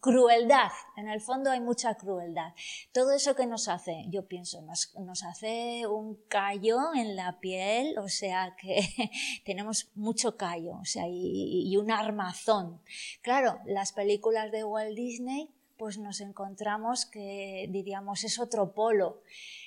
crueldad. 0.00 0.70
En 0.96 1.10
el 1.10 1.20
fondo 1.20 1.50
hay 1.50 1.60
mucha 1.60 1.96
crueldad. 1.96 2.54
Todo 2.92 3.12
eso 3.12 3.36
que 3.36 3.46
nos 3.46 3.68
hace, 3.68 4.06
yo 4.08 4.26
pienso, 4.26 4.62
nos, 4.62 4.94
nos 4.98 5.22
hace 5.24 5.86
un 5.86 6.14
callo 6.28 6.94
en 6.94 7.14
la 7.14 7.40
piel, 7.40 7.98
o 7.98 8.08
sea 8.08 8.56
que 8.58 8.80
tenemos 9.44 9.90
mucho 9.94 10.38
callo, 10.38 10.78
o 10.80 10.84
sea, 10.86 11.09
y, 11.10 11.76
un 11.76 11.90
armazón. 11.90 12.80
Claro, 13.22 13.58
las 13.66 13.92
películas 13.92 14.50
de 14.52 14.64
Walt 14.64 14.96
Disney, 14.96 15.50
pues 15.76 15.98
nos 15.98 16.20
encontramos 16.20 17.06
que 17.06 17.66
diríamos 17.70 18.24
es 18.24 18.38
otro 18.38 18.74
polo. 18.74 19.22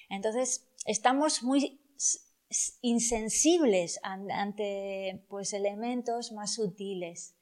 Entonces, 0.10 0.68
estamos 0.86 1.44
muy 1.44 1.80
insensibles 2.82 4.00
ante 4.04 5.26
pues 5.28 5.54
elementos 5.54 6.32
más 6.32 6.54
sutiles. 6.54 7.36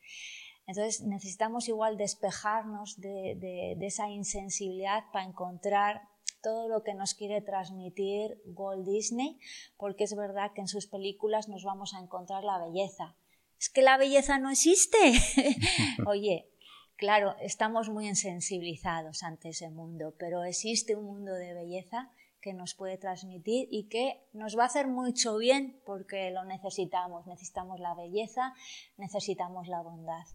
Entonces 0.67 1.01
necesitamos 1.01 1.67
igual 1.67 1.98
despejarnos 1.98 3.00
de, 3.01 3.36
de, 3.77 3.86
esa 3.86 4.10
insensibilidad 4.10 5.03
para 5.12 5.25
encontrar 5.25 6.03
todo 6.41 6.67
lo 6.67 6.84
que 6.84 6.93
nos 6.93 7.13
quiere 7.13 7.41
transmitir 7.41 8.41
Walt 8.46 8.86
Disney, 8.86 9.38
porque 9.77 10.05
es 10.05 10.15
verdad 10.15 10.53
que 10.53 10.62
en 10.62 10.67
sus 10.67 10.88
películas 10.88 11.50
nos 11.50 11.63
vamos 11.63 11.93
a 11.93 12.00
encontrar 12.00 12.43
la 12.43 12.58
belleza, 12.58 13.15
es 13.61 13.69
que 13.69 13.83
la 13.83 13.97
belleza 13.97 14.39
no 14.39 14.49
existe. 14.49 14.97
Oye, 16.07 16.49
claro, 16.95 17.35
estamos 17.41 17.89
muy 17.89 18.07
insensibilizados 18.07 19.21
ante 19.21 19.49
ese 19.49 19.69
mundo, 19.69 20.15
pero 20.17 20.43
existe 20.43 20.95
un 20.95 21.05
mundo 21.05 21.31
de 21.35 21.53
belleza 21.53 22.11
que 22.41 22.53
nos 22.53 22.73
puede 22.73 22.97
transmitir 22.97 23.67
y 23.69 23.87
que 23.87 24.27
nos 24.33 24.57
va 24.57 24.63
a 24.63 24.65
hacer 24.65 24.87
mucho 24.87 25.37
bien 25.37 25.79
porque 25.85 26.31
lo 26.31 26.43
necesitamos. 26.43 27.27
Necesitamos 27.27 27.79
la 27.79 27.93
belleza, 27.93 28.55
necesitamos 28.97 29.67
la 29.67 29.83
bondad. 29.83 30.25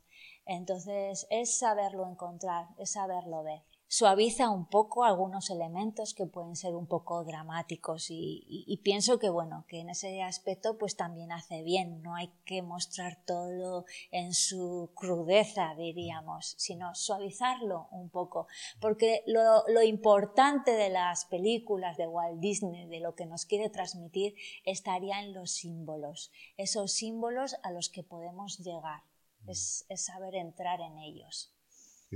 Entonces 0.44 1.26
es 1.28 1.58
saberlo 1.58 2.08
encontrar, 2.08 2.68
es 2.78 2.92
saberlo 2.92 3.42
ver 3.42 3.64
suaviza 3.88 4.50
un 4.50 4.66
poco 4.66 5.04
algunos 5.04 5.50
elementos 5.50 6.12
que 6.12 6.26
pueden 6.26 6.56
ser 6.56 6.74
un 6.74 6.86
poco 6.86 7.24
dramáticos 7.24 8.06
y, 8.10 8.80
pienso 8.82 9.18
que 9.18 9.30
bueno 9.30 9.64
que 9.68 9.80
en 9.80 9.90
ese 9.90 10.22
aspecto 10.22 10.76
pues 10.78 10.96
también 10.96 11.32
hace 11.32 11.62
bien. 11.62 12.02
No 12.02 12.14
hay 12.14 12.32
que 12.44 12.62
mostrar 12.62 13.18
todo 13.24 13.84
en 14.10 14.34
su 14.34 14.90
crudeza 14.94 15.74
diríamos 15.76 16.54
sino 16.58 16.94
suavizarlo 16.94 17.88
un 17.90 18.10
poco. 18.10 18.48
Porque 18.80 19.22
lo, 19.26 19.64
lo 19.68 19.82
importante 19.82 20.72
de 20.72 20.90
las 20.90 21.24
películas 21.26 21.96
de 21.96 22.06
Walt 22.06 22.40
Disney 22.40 22.86
de 22.86 23.00
lo 23.00 23.14
que 23.14 23.26
nos 23.26 23.46
quiere 23.46 23.70
transmitir 23.70 24.34
estaría 24.64 25.20
en 25.22 25.32
los 25.32 25.52
símbolos. 25.52 26.30
Esos 26.56 26.92
símbolos 26.92 27.56
a 27.62 27.70
los 27.70 27.88
que 27.88 28.02
podemos 28.02 28.58
llegar. 28.58 29.02
Es, 29.46 29.86
es 29.88 30.04
saber 30.04 30.34
entrar 30.34 30.80
en 30.80 30.98
ellos 30.98 31.55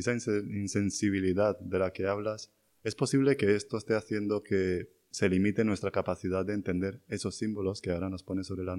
esa 0.00 0.12
insensibilidad 0.12 1.58
de 1.60 1.78
la 1.78 1.92
que 1.92 2.06
hablas, 2.06 2.52
¿es 2.82 2.94
posible 2.94 3.36
que 3.36 3.54
esto 3.54 3.78
esté 3.78 3.94
haciendo 3.94 4.42
que 4.42 4.88
se 5.10 5.28
limite 5.28 5.64
nuestra 5.64 5.90
capacidad 5.90 6.44
de 6.44 6.54
entender 6.54 7.02
esos 7.08 7.36
símbolos 7.36 7.80
que 7.80 7.90
ahora 7.90 8.08
nos 8.08 8.22
pone 8.22 8.44
sobre 8.44 8.64
la 8.64 8.76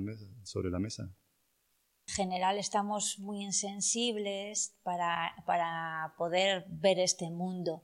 mesa? 0.80 1.04
En 2.08 2.16
general 2.16 2.58
estamos 2.58 3.20
muy 3.20 3.42
insensibles 3.44 4.76
para, 4.84 5.34
para 5.46 6.14
poder 6.18 6.66
ver 6.70 7.00
este 7.00 7.30
mundo, 7.30 7.84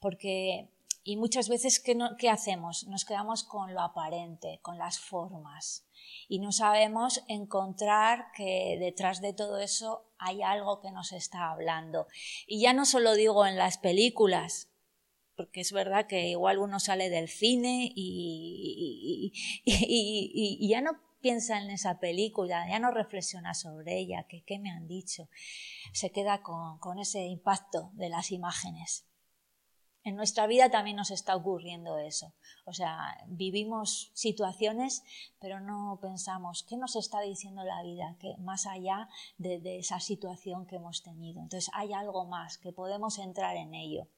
porque 0.00 0.70
y 1.08 1.16
muchas 1.16 1.48
veces, 1.48 1.80
¿qué, 1.80 1.96
¿qué, 2.18 2.28
hacemos? 2.28 2.86
Nos 2.86 3.06
quedamos 3.06 3.42
con 3.42 3.72
lo 3.72 3.80
aparente, 3.80 4.60
con 4.60 4.76
las 4.76 5.00
formas. 5.00 5.88
Y 6.28 6.38
no 6.38 6.52
sabemos 6.52 7.24
encontrar 7.28 8.26
que 8.36 8.76
detrás 8.78 9.22
de 9.22 9.32
todo 9.32 9.58
eso 9.58 10.04
hay 10.18 10.42
algo 10.42 10.82
que 10.82 10.90
nos 10.90 11.12
está 11.12 11.50
hablando. 11.50 12.08
Y 12.46 12.60
ya 12.60 12.74
no 12.74 12.84
solo 12.84 13.14
digo 13.14 13.46
en 13.46 13.56
las 13.56 13.78
películas, 13.78 14.68
porque 15.34 15.62
es 15.62 15.72
verdad 15.72 16.06
que 16.06 16.28
igual 16.28 16.58
uno 16.58 16.78
sale 16.78 17.08
del 17.08 17.30
cine 17.30 17.90
y, 17.94 19.32
y, 19.64 20.68
ya 20.68 20.82
no 20.82 21.00
piensa 21.22 21.58
en 21.58 21.70
esa 21.70 22.00
película, 22.00 22.68
ya 22.68 22.80
no 22.80 22.90
reflexiona 22.90 23.54
sobre 23.54 23.98
ella, 23.98 24.26
que 24.28 24.44
qué 24.44 24.58
me 24.58 24.70
han 24.70 24.86
dicho. 24.86 25.30
Se 25.94 26.10
queda 26.10 26.42
con 26.42 26.98
ese 26.98 27.24
impacto 27.24 27.92
de 27.94 28.10
las 28.10 28.30
imágenes. 28.30 29.08
En 30.08 30.16
nuestra 30.16 30.46
vida 30.46 30.70
también 30.70 30.96
nos 30.96 31.10
está 31.10 31.36
ocurriendo 31.36 31.98
eso. 31.98 32.32
O 32.64 32.72
sea, 32.72 33.22
vivimos 33.26 34.10
situaciones, 34.14 35.04
pero 35.38 35.60
no 35.60 35.98
pensamos 36.00 36.62
qué 36.62 36.78
nos 36.78 36.96
está 36.96 37.20
diciendo 37.20 37.62
la 37.62 37.82
vida, 37.82 38.16
que 38.18 38.34
más 38.38 38.64
allá 38.64 39.10
de, 39.36 39.60
esa 39.78 40.00
situación 40.00 40.64
que 40.64 40.76
hemos 40.76 41.02
tenido. 41.02 41.42
Entonces 41.42 41.70
hay 41.74 41.92
algo 41.92 42.24
más, 42.24 42.56
que 42.56 42.72
podemos 42.72 43.18
entrar 43.18 43.56
en 43.56 43.74
ello. 43.74 44.08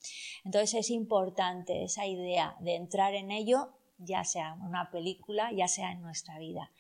Entonces 0.44 0.74
es 0.74 0.90
importante 0.90 1.82
esa 1.82 2.06
idea 2.06 2.54
de 2.60 2.76
entrar 2.76 3.14
en 3.14 3.32
ello, 3.32 3.72
ya 3.98 4.22
sea 4.22 4.54
en 4.54 4.62
una 4.62 4.92
película, 4.92 5.50
ya 5.50 5.66
sea 5.66 5.90
en 5.90 6.02
nuestra 6.02 6.38
vida. 6.38 6.70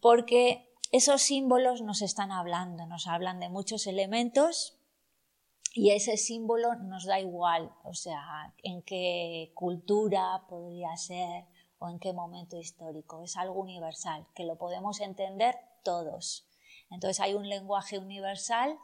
Porque 0.00 0.72
esos 0.90 1.20
símbolos 1.20 1.82
nos 1.82 2.00
están 2.00 2.32
hablando, 2.32 2.86
nos 2.86 3.06
hablan 3.06 3.40
de 3.40 3.50
muchos 3.50 3.86
elementos 3.86 4.75
y 5.76 5.90
ese 5.90 6.16
símbolo 6.16 6.74
nos 6.76 7.04
da 7.04 7.20
igual, 7.20 7.70
o 7.84 7.92
sea, 7.92 8.54
en 8.62 8.80
qué 8.80 9.52
cultura 9.54 10.46
podría 10.48 10.96
ser 10.96 11.44
o 11.76 11.90
en 11.90 11.98
qué 11.98 12.14
momento 12.14 12.56
histórico. 12.56 13.22
Es 13.22 13.36
algo 13.36 13.60
universal, 13.60 14.26
que 14.34 14.44
lo 14.44 14.56
podemos 14.56 15.02
entender 15.02 15.54
todos. 15.84 16.48
Entonces 16.90 17.20
hay 17.20 17.34
un 17.34 17.50
lenguaje 17.50 17.98
universal 17.98 18.78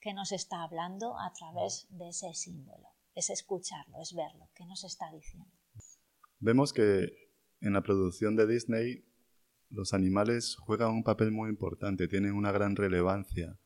que 0.00 0.14
nos 0.14 0.32
está 0.32 0.62
hablando 0.62 1.18
a 1.20 1.34
través 1.34 1.86
de 1.90 2.08
ese 2.08 2.32
símbolo. 2.32 2.88
Es 3.14 3.28
escucharlo, 3.28 4.00
es 4.00 4.14
verlo, 4.14 4.48
qué 4.54 4.64
nos 4.64 4.84
está 4.84 5.12
diciendo. 5.12 5.50
Vemos 6.38 6.72
que 6.72 7.08
en 7.60 7.74
la 7.74 7.82
producción 7.82 8.36
de 8.36 8.46
Disney 8.46 9.04
los 9.68 9.92
animales 9.92 10.56
juegan 10.56 10.92
un 10.92 11.04
papel 11.04 11.30
muy 11.30 11.50
importante, 11.50 12.08
tienen 12.08 12.32
una 12.32 12.52
gran 12.52 12.74
relevancia 12.74 13.58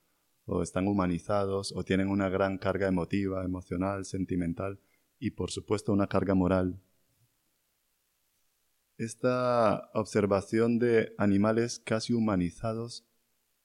o 0.52 0.62
están 0.62 0.86
humanizados 0.86 1.72
o 1.74 1.84
tienen 1.84 2.08
una 2.08 2.28
gran 2.28 2.58
carga 2.58 2.88
emotiva, 2.88 3.44
emocional, 3.44 4.04
sentimental 4.04 4.78
y 5.18 5.30
por 5.30 5.50
supuesto 5.50 5.92
una 5.92 6.06
carga 6.06 6.34
moral. 6.34 6.80
Esta 8.98 9.90
observación 9.94 10.78
de 10.78 11.14
animales 11.18 11.78
casi 11.78 12.12
humanizados, 12.12 13.06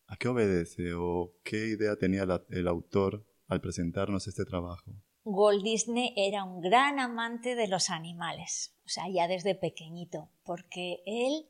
¿a 0.07 0.15
qué 0.15 0.29
obedece 0.29 0.93
o 0.93 1.33
qué 1.43 1.67
idea 1.67 1.95
tenía 1.97 2.25
el 2.49 2.67
autor 2.67 3.25
al 3.47 3.61
presentarnos 3.61 4.27
este 4.27 4.45
trabajo? 4.45 4.95
Walt 5.23 5.63
Disney 5.63 6.13
era 6.15 6.45
un 6.45 6.61
gran 6.61 6.99
amante 6.99 7.55
de 7.55 7.67
los 7.67 7.89
animales, 7.89 8.73
o 8.85 8.89
sea, 8.89 9.03
ya 9.13 9.27
desde 9.27 9.55
pequeñito, 9.55 10.29
porque 10.43 10.99
él 11.05 11.49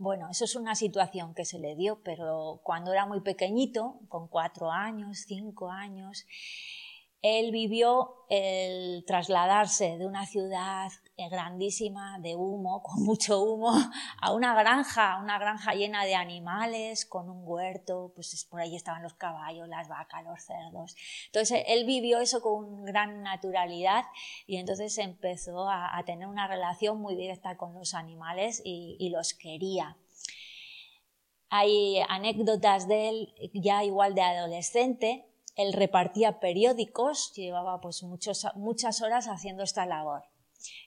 bueno, 0.00 0.30
eso 0.30 0.46
es 0.46 0.56
una 0.56 0.74
situación 0.74 1.34
que 1.34 1.44
se 1.44 1.58
le 1.58 1.76
dio, 1.76 2.00
pero 2.02 2.62
cuando 2.64 2.90
era 2.90 3.04
muy 3.04 3.20
pequeñito, 3.20 4.00
con 4.08 4.28
cuatro 4.28 4.70
años, 4.70 5.24
cinco 5.26 5.70
años, 5.70 6.26
él 7.20 7.52
vivió 7.52 8.24
el 8.30 9.04
trasladarse 9.06 9.98
de 9.98 10.06
una 10.06 10.24
ciudad 10.24 10.88
grandísima 11.28 12.18
de 12.20 12.36
humo, 12.36 12.82
con 12.84 13.02
mucho 13.04 13.40
humo, 13.42 13.72
a 14.20 14.32
una 14.32 14.54
granja, 14.54 15.18
una 15.22 15.38
granja 15.38 15.74
llena 15.74 16.04
de 16.04 16.14
animales, 16.14 17.04
con 17.04 17.28
un 17.28 17.42
huerto, 17.44 18.12
pues 18.14 18.46
por 18.48 18.60
ahí 18.60 18.76
estaban 18.76 19.02
los 19.02 19.14
caballos, 19.14 19.68
las 19.68 19.88
vacas, 19.88 20.24
los 20.24 20.42
cerdos. 20.42 20.96
Entonces 21.26 21.64
él 21.66 21.84
vivió 21.86 22.20
eso 22.20 22.40
con 22.40 22.84
gran 22.84 23.22
naturalidad 23.22 24.04
y 24.46 24.56
entonces 24.56 24.96
empezó 24.98 25.68
a, 25.68 26.02
tener 26.06 26.26
una 26.26 26.48
relación 26.48 27.00
muy 27.00 27.14
directa 27.14 27.56
con 27.56 27.74
los 27.74 27.94
animales 27.94 28.62
y, 28.64 29.10
los 29.10 29.34
quería. 29.34 29.96
Hay 31.48 31.98
anécdotas 32.08 32.86
de 32.88 33.08
él 33.08 33.34
ya 33.52 33.82
igual 33.84 34.14
de 34.14 34.22
adolescente, 34.22 35.26
él 35.56 35.72
repartía 35.72 36.38
periódicos, 36.38 37.32
llevaba 37.34 37.80
pues 37.80 38.02
muchas 38.02 39.02
horas 39.02 39.26
haciendo 39.26 39.64
esta 39.64 39.84
labor. 39.84 40.29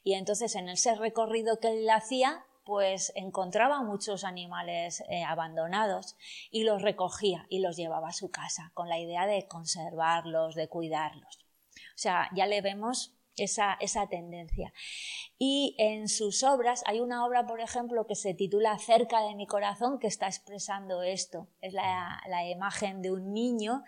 Y 0.03 0.13
entonces 0.13 0.55
en 0.55 0.69
ese 0.69 0.95
recorrido 0.95 1.59
que 1.59 1.69
él 1.69 1.89
hacía, 1.89 2.45
pues 2.63 3.11
encontraba 3.15 3.83
muchos 3.83 4.23
animales 4.23 5.03
eh, 5.09 5.23
abandonados 5.23 6.15
y 6.49 6.63
los 6.63 6.81
recogía 6.81 7.45
y 7.49 7.59
los 7.59 7.75
llevaba 7.75 8.09
a 8.09 8.13
su 8.13 8.31
casa 8.31 8.71
con 8.73 8.89
la 8.89 8.99
idea 8.99 9.27
de 9.27 9.47
conservarlos, 9.47 10.55
de 10.55 10.69
cuidarlos. 10.69 11.39
O 11.75 11.97
sea, 11.97 12.29
ya 12.33 12.47
le 12.47 12.61
vemos 12.61 13.13
esa, 13.37 13.77
esa 13.79 14.07
tendencia. 14.07 14.73
Y 15.37 15.75
en 15.77 16.07
sus 16.07 16.43
obras, 16.43 16.83
hay 16.85 16.99
una 16.99 17.25
obra, 17.25 17.45
por 17.45 17.59
ejemplo, 17.59 18.05
que 18.07 18.15
se 18.15 18.33
titula 18.33 18.77
Cerca 18.77 19.21
de 19.21 19.35
mi 19.35 19.47
corazón, 19.47 19.99
que 19.99 20.07
está 20.07 20.27
expresando 20.27 21.03
esto. 21.03 21.47
Es 21.61 21.73
la, 21.73 22.21
la 22.27 22.47
imagen 22.47 23.01
de 23.01 23.11
un 23.11 23.33
niño 23.33 23.83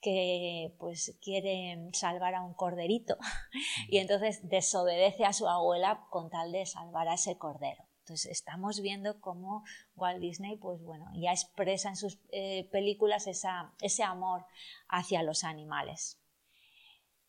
que 0.00 0.74
pues 0.78 1.16
quiere 1.22 1.90
salvar 1.92 2.34
a 2.34 2.42
un 2.42 2.54
corderito 2.54 3.16
y 3.88 3.98
entonces 3.98 4.48
desobedece 4.48 5.24
a 5.24 5.32
su 5.32 5.48
abuela 5.48 6.06
con 6.10 6.30
tal 6.30 6.52
de 6.52 6.66
salvar 6.66 7.08
a 7.08 7.14
ese 7.14 7.36
cordero. 7.36 7.84
Entonces 8.00 8.32
estamos 8.32 8.80
viendo 8.80 9.20
cómo 9.20 9.62
Walt 9.94 10.20
Disney 10.20 10.56
pues 10.56 10.82
bueno, 10.82 11.10
ya 11.14 11.32
expresa 11.32 11.90
en 11.90 11.96
sus 11.96 12.18
eh, 12.32 12.68
películas 12.72 13.26
ese 13.26 14.02
amor 14.02 14.46
hacia 14.88 15.22
los 15.22 15.44
animales. 15.44 16.18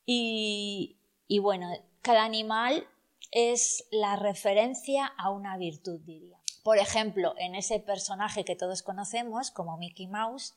Y, 0.05 0.97
y 1.27 1.39
bueno, 1.39 1.69
cada 2.01 2.23
animal 2.23 2.87
es 3.31 3.87
la 3.91 4.15
referencia 4.15 5.05
a 5.17 5.29
una 5.29 5.57
virtud, 5.57 5.99
diría. 6.01 6.37
Por 6.63 6.77
ejemplo, 6.77 7.33
en 7.37 7.55
ese 7.55 7.79
personaje 7.79 8.45
que 8.45 8.55
todos 8.55 8.83
conocemos, 8.83 9.49
como 9.49 9.77
Mickey 9.77 10.07
Mouse, 10.07 10.53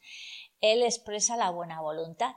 él 0.72 0.82
expresa 0.82 1.36
la 1.36 1.50
buena 1.50 1.80
voluntad. 1.80 2.32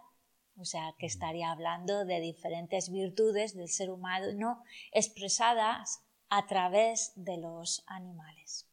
O 0.57 0.65
sea, 0.65 0.95
que 0.97 1.05
estaría 1.05 1.51
hablando 1.51 2.03
de 2.03 2.19
diferentes 2.19 2.91
virtudes 2.91 3.55
del 3.55 3.69
ser 3.69 3.89
humano 3.89 4.63
expresadas 4.91 6.03
a 6.29 6.45
través 6.47 7.13
de 7.15 7.37
los 7.37 7.83
animales. 7.87 8.67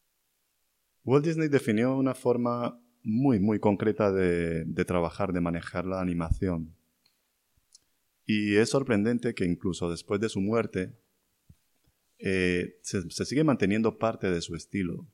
Walt 1.04 1.24
Disney 1.24 1.48
definió 1.48 1.96
una 1.96 2.14
forma 2.14 2.80
muy, 3.02 3.38
muy 3.38 3.60
concreta 3.60 4.10
de, 4.10 4.84
trabajar, 4.86 5.32
de 5.32 5.42
manejar 5.42 5.84
la 5.84 6.00
animación. 6.00 6.74
Y 8.26 8.56
es 8.56 8.70
sorprendente 8.70 9.34
que 9.34 9.44
incluso 9.44 9.90
después 9.90 10.20
de 10.20 10.30
su 10.30 10.40
muerte 10.40 10.98
eh, 12.18 12.78
se, 12.82 13.08
se, 13.10 13.26
sigue 13.26 13.44
manteniendo 13.44 13.98
parte 13.98 14.30
de 14.30 14.40
su 14.40 14.56
estilo. 14.56 15.06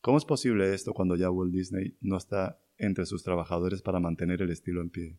¿Cómo 0.00 0.16
es 0.16 0.24
posible 0.24 0.74
esto 0.74 0.94
cuando 0.94 1.14
ya 1.16 1.30
Walt 1.30 1.52
Disney 1.52 1.98
no 2.00 2.16
está 2.16 2.58
entre 2.78 3.06
sus 3.06 3.22
trabajadores 3.22 3.82
para 3.82 4.00
mantener 4.00 4.42
el 4.42 4.50
estilo 4.50 4.80
en 4.80 4.90
pie. 4.90 5.18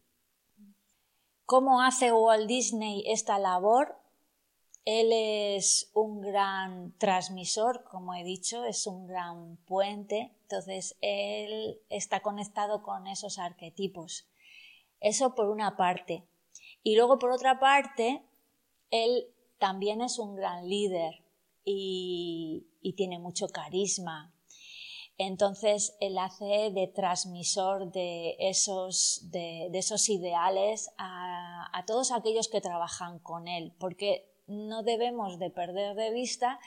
¿Cómo 1.46 1.82
hace 1.82 2.12
Walt 2.12 2.48
Disney 2.48 3.04
esta 3.08 3.40
labor? 3.40 3.96
Él 4.86 5.10
es 5.12 5.92
un 5.94 6.22
gran 6.22 6.98
transmisor, 6.98 7.84
como 7.84 8.14
he 8.16 8.24
dicho, 8.24 8.66
es 8.66 8.88
un 8.88 9.08
gran 9.08 9.58
puente, 9.66 10.32
entonces 10.44 10.96
él 11.02 11.80
está 11.90 12.22
conectado 12.22 12.82
con 12.82 13.08
esos 13.08 13.40
arquetipos. 13.40 14.28
Eso 15.00 15.36
por 15.36 15.50
una 15.50 15.76
parte. 15.76 16.24
Y 16.82 16.96
luego 16.96 17.20
por 17.20 17.32
otra 17.32 17.60
parte, 17.60 18.24
él 18.90 19.28
también 19.58 20.02
es 20.02 20.18
un 20.18 20.36
gran 20.36 20.68
líder 20.68 21.24
y, 21.66 22.68
y 22.82 22.94
tiene 22.94 23.20
mucho 23.20 23.48
carisma, 23.50 24.34
entonces, 25.20 25.98
él 26.00 26.18
hace 26.18 26.72
de 26.72 26.88
transmisor 26.88 27.92
de 27.92 28.38
esos, 28.40 29.30
de, 29.32 29.70
esos 29.74 30.08
ideales 30.08 30.92
a, 30.98 31.84
todos 31.86 32.14
aquellos 32.14 32.48
que 32.48 32.62
trabajan 32.62 33.20
con 33.20 33.50
él, 33.50 33.74
porque 33.80 34.32
no 34.48 34.82
debemos 34.82 35.38
de 35.38 35.50
perder 35.50 35.96
de 35.96 36.14
vista 36.14 36.58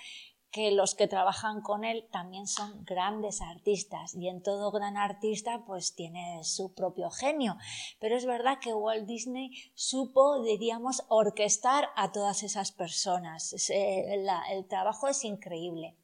que 0.51 0.71
los 0.71 0.95
que 0.95 1.09
trabajan 1.09 1.63
con 1.63 1.85
él 1.85 2.07
también 2.13 2.47
son 2.47 2.85
grandes 2.85 3.41
artistas 3.41 4.15
y 4.15 4.29
en 4.29 4.43
todo 4.43 4.71
gran 4.71 4.99
artista 4.99 5.65
pues 5.67 5.95
tiene 5.95 6.45
su 6.45 6.75
propio 6.75 7.11
genio. 7.11 7.57
Pero 8.01 8.19
es 8.19 8.27
verdad 8.27 8.59
que 8.61 8.75
Walt 8.75 9.07
Disney 9.07 9.51
supo, 9.75 10.43
diríamos, 10.43 11.05
orquestar 11.09 11.89
a 11.97 12.13
todas 12.13 12.43
esas 12.43 12.71
personas. 12.71 13.55
el 13.71 14.67
trabajo 14.69 15.09
es 15.09 15.25
increíble. 15.25 15.97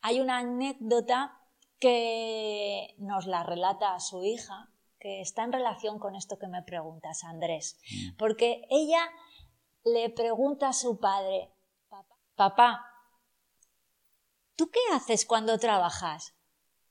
Hay 0.00 0.20
una 0.20 0.38
anécdota 0.38 1.43
que 1.84 2.94
nos 2.96 3.26
la 3.26 3.42
relata 3.42 3.94
a 3.94 4.00
su 4.00 4.24
hija, 4.24 4.70
que 4.98 5.20
está 5.20 5.44
en 5.44 5.52
relación 5.52 5.98
con 5.98 6.14
esto 6.16 6.38
que 6.38 6.48
me 6.48 6.62
preguntas, 6.62 7.24
Andrés, 7.24 7.78
mm. 7.90 8.16
porque 8.16 8.62
ella 8.70 9.06
le 9.84 10.08
pregunta 10.08 10.70
a 10.70 10.72
su 10.72 10.98
padre, 10.98 11.52
papá, 12.36 12.86
¿tú 14.56 14.70
qué 14.70 14.80
haces 14.94 15.26
cuando 15.26 15.58
trabajas? 15.58 16.32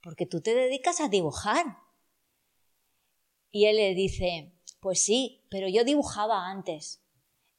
Porque 0.03 0.27
tú 0.27 0.41
te 0.41 0.53
dedicas 0.53 1.01
a 1.01 1.09
dibujar. 1.09 1.79
Y 3.49 3.65
él 3.65 3.77
le 3.77 3.95
dice, 3.95 4.53
pues 4.79 5.03
sí, 5.03 5.43
pero 5.49 5.67
yo 5.67 5.83
dibujaba 5.83 6.51
antes. 6.51 7.03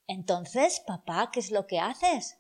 Entonces, 0.07 0.81
papá, 0.87 1.33
¿qué 1.33 1.41
es 1.41 1.51
lo 1.51 1.67
que 1.67 1.81
haces? 1.81 2.39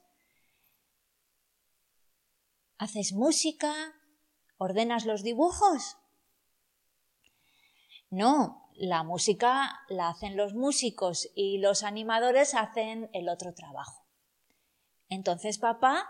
¿Haces 2.79 3.13
música? 3.13 3.75
¿Ordenas 4.65 5.05
los 5.05 5.23
dibujos? 5.23 5.99
No, 8.09 8.71
la 8.77 9.03
música 9.03 9.81
la 9.91 10.09
hacen 10.09 10.39
los 10.39 10.55
músicos 10.55 11.31
y 11.35 11.59
los 11.59 11.83
animadores 11.83 12.55
hacen 12.55 13.11
el 13.13 13.29
otro 13.29 13.53
trabajo. 13.53 14.07
Entonces, 15.11 15.59
papá, 15.59 16.09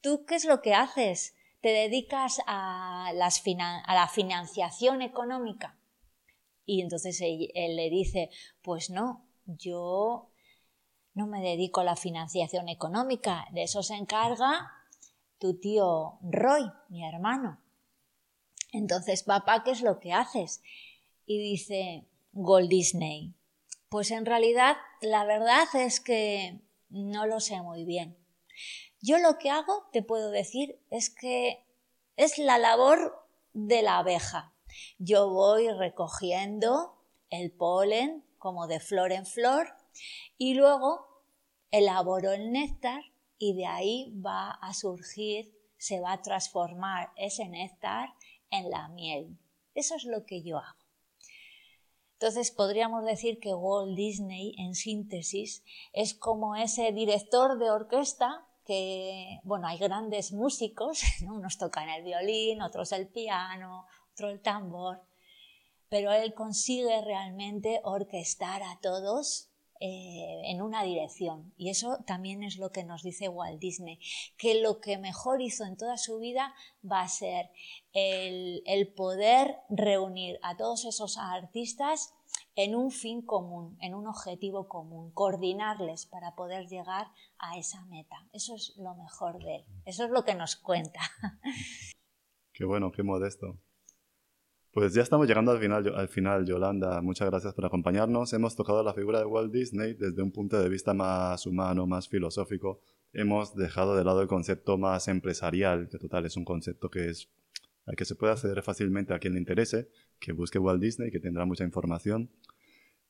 ¿tú 0.00 0.24
qué 0.24 0.36
es 0.36 0.46
lo 0.46 0.62
que 0.62 0.72
haces? 0.72 1.34
¿Te 1.60 1.72
dedicas 1.72 2.40
a, 2.46 3.12
la 3.12 4.08
financiación 4.08 5.02
económica? 5.02 5.78
Y 6.64 6.80
entonces 6.80 7.20
él, 7.20 7.76
le 7.76 7.90
dice, 7.90 8.30
pues 8.62 8.88
no, 8.88 9.28
yo 9.44 10.30
no 11.12 11.26
me 11.26 11.42
dedico 11.42 11.82
a 11.82 11.84
la 11.84 11.96
financiación 11.96 12.70
económica, 12.70 13.46
de 13.52 13.64
eso 13.64 13.82
se 13.82 13.96
encarga 13.96 14.72
tu 15.38 15.60
tío 15.60 16.18
Roy, 16.22 16.64
mi 16.88 17.06
hermano. 17.06 17.59
Entonces, 18.72 19.22
papá, 19.22 19.64
¿qué 19.64 19.72
es 19.72 19.82
lo 19.82 19.98
que 20.00 20.12
haces? 20.12 20.62
Y 21.26 21.38
dice, 21.38 22.06
Gold 22.32 22.68
Disney. 22.68 23.34
Pues 23.88 24.10
en 24.10 24.24
realidad 24.24 24.76
la 25.00 25.24
verdad 25.24 25.66
es 25.74 26.00
que 26.00 26.60
no 26.88 27.26
lo 27.26 27.40
sé 27.40 27.60
muy 27.62 27.84
bien. 27.84 28.16
Yo 29.00 29.18
lo 29.18 29.38
que 29.38 29.50
hago, 29.50 29.88
te 29.92 30.02
puedo 30.02 30.30
decir, 30.30 30.78
es 30.90 31.10
que 31.10 31.64
es 32.16 32.38
la 32.38 32.58
labor 32.58 33.26
de 33.52 33.82
la 33.82 33.98
abeja. 33.98 34.52
Yo 34.98 35.30
voy 35.30 35.70
recogiendo 35.70 36.96
el 37.30 37.50
polen 37.50 38.24
como 38.38 38.66
de 38.66 38.78
flor 38.78 39.12
en 39.12 39.26
flor 39.26 39.74
y 40.38 40.54
luego 40.54 41.24
elaboro 41.70 42.32
el 42.32 42.52
néctar 42.52 43.02
y 43.38 43.54
de 43.54 43.66
ahí 43.66 44.12
va 44.24 44.50
a 44.50 44.74
surgir, 44.74 45.52
se 45.78 46.00
va 46.00 46.12
a 46.12 46.22
transformar 46.22 47.10
ese 47.16 47.48
néctar 47.48 48.10
en 48.50 48.70
la 48.70 48.88
miel. 48.88 49.38
Eso 49.74 49.94
es 49.94 50.04
lo 50.04 50.24
que 50.24 50.42
yo 50.42 50.58
hago. 50.58 50.78
Entonces 52.14 52.50
podríamos 52.50 53.04
decir 53.04 53.40
que 53.40 53.54
Walt 53.54 53.96
Disney, 53.96 54.54
en 54.58 54.74
síntesis, 54.74 55.64
es 55.92 56.12
como 56.12 56.54
ese 56.54 56.92
director 56.92 57.58
de 57.58 57.70
orquesta 57.70 58.46
que, 58.66 59.40
bueno, 59.42 59.66
hay 59.66 59.78
grandes 59.78 60.32
músicos, 60.32 61.02
unos 61.26 61.56
tocan 61.56 61.88
el 61.88 62.04
violín, 62.04 62.60
otros 62.62 62.92
el 62.92 63.08
piano, 63.08 63.86
otro 64.12 64.28
el 64.28 64.42
tambor, 64.42 65.02
pero 65.88 66.12
él 66.12 66.34
consigue 66.34 67.00
realmente 67.02 67.80
orquestar 67.84 68.62
a 68.62 68.78
todos 68.80 69.49
eh, 69.82 70.42
en 70.44 70.60
una 70.60 70.82
dirección. 70.82 71.54
Y 71.56 71.70
eso 71.70 72.04
también 72.06 72.42
es 72.42 72.58
lo 72.58 72.70
que 72.70 72.84
nos 72.84 73.02
dice 73.02 73.30
Walt 73.30 73.58
Disney, 73.58 73.98
que 74.36 74.60
lo 74.60 74.78
que 74.78 74.98
mejor 74.98 75.40
hizo 75.40 75.64
en 75.64 75.78
toda 75.78 75.96
su 75.96 76.18
vida 76.18 76.54
va 76.84 77.00
a 77.00 77.08
ser 77.08 77.50
el, 77.94 78.92
poder 78.94 79.56
reunir 79.70 80.38
a 80.42 80.58
todos 80.58 80.84
esos 80.84 81.16
artistas 81.16 82.12
en 82.56 82.74
un 82.74 82.90
fin 82.90 83.22
común, 83.22 83.78
en 83.80 83.94
un 83.94 84.06
objetivo 84.06 84.68
común, 84.68 85.12
coordinarles 85.12 86.04
para 86.04 86.34
poder 86.34 86.66
llegar 86.66 87.06
a 87.38 87.56
esa 87.56 87.82
meta. 87.86 88.28
Eso 88.34 88.54
es 88.56 88.76
lo 88.76 88.94
mejor 88.96 89.42
de 89.42 89.56
él, 89.56 89.64
eso 89.86 90.04
es 90.04 90.10
lo 90.10 90.26
que 90.26 90.34
nos 90.34 90.56
cuenta. 90.56 91.00
Qué 92.52 92.66
bueno, 92.66 92.92
qué 92.92 93.02
modesto. 93.02 93.58
Pues 94.72 94.94
ya 94.94 95.02
estamos 95.02 95.26
llegando 95.26 95.50
al 95.50 95.58
final, 95.58 95.92
al 95.96 96.08
final, 96.08 96.46
Yolanda. 96.46 97.02
Muchas 97.02 97.28
gracias 97.28 97.54
por 97.54 97.64
acompañarnos. 97.64 98.32
Hemos 98.32 98.54
tocado 98.54 98.84
la 98.84 98.94
figura 98.94 99.18
de 99.18 99.24
Walt 99.24 99.52
Disney 99.52 99.94
desde 99.94 100.22
un 100.22 100.30
punto 100.30 100.62
de 100.62 100.68
vista 100.68 100.94
más 100.94 101.44
humano, 101.44 101.88
más 101.88 102.08
filosófico. 102.08 102.80
Hemos 103.12 103.56
dejado 103.56 103.96
de 103.96 104.04
lado 104.04 104.22
el 104.22 104.28
concepto 104.28 104.78
más 104.78 105.08
empresarial, 105.08 105.88
que 105.88 105.98
total 105.98 106.24
es 106.24 106.36
un 106.36 106.44
concepto 106.44 106.88
que 106.88 107.08
es 107.08 107.28
al 107.86 107.96
que 107.96 108.04
se 108.04 108.14
puede 108.14 108.32
acceder 108.32 108.62
fácilmente 108.62 109.12
a 109.12 109.18
quien 109.18 109.32
le 109.32 109.40
interese, 109.40 109.88
que 110.20 110.30
busque 110.30 110.60
Walt 110.60 110.80
Disney, 110.80 111.10
que 111.10 111.18
tendrá 111.18 111.44
mucha 111.46 111.64
información. 111.64 112.30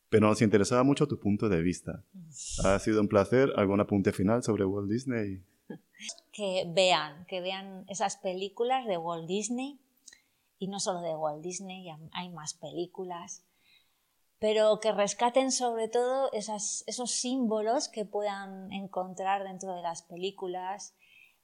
Pero 0.09 0.29
nos 0.29 0.41
interesaba 0.41 0.83
mucho 0.83 1.07
tu 1.09 1.21
punto 1.21 1.51
de 1.51 1.61
vista. 1.61 2.05
Ha 2.65 2.79
sido 2.79 3.03
un 3.03 3.09
placer. 3.09 3.53
¿Algún 3.57 3.81
apunte 3.81 4.13
final 4.13 4.43
sobre 4.43 4.65
Walt 4.65 4.91
Disney? 4.91 5.43
Que 6.33 6.65
vean, 6.75 7.27
que 7.27 7.43
vean 7.43 7.85
esas 7.89 8.17
películas 8.17 8.87
de 8.87 8.97
Walt 8.97 9.29
Disney 9.29 9.79
y 10.61 10.69
no 10.69 10.79
solo 10.79 11.01
de 11.01 11.17
Walt 11.17 11.43
Disney, 11.43 11.91
hay 12.13 12.29
más 12.29 12.53
películas, 12.53 13.43
pero 14.39 14.79
que 14.79 14.93
rescaten 14.93 15.53
sobre 15.53 15.89
todo 15.89 16.31
esos 16.33 17.11
símbolos 17.11 17.89
que 17.89 18.05
puedan 18.05 18.71
encontrar 18.71 19.43
dentro 19.43 19.75
de 19.75 19.81
las 19.81 20.03
películas, 20.03 20.95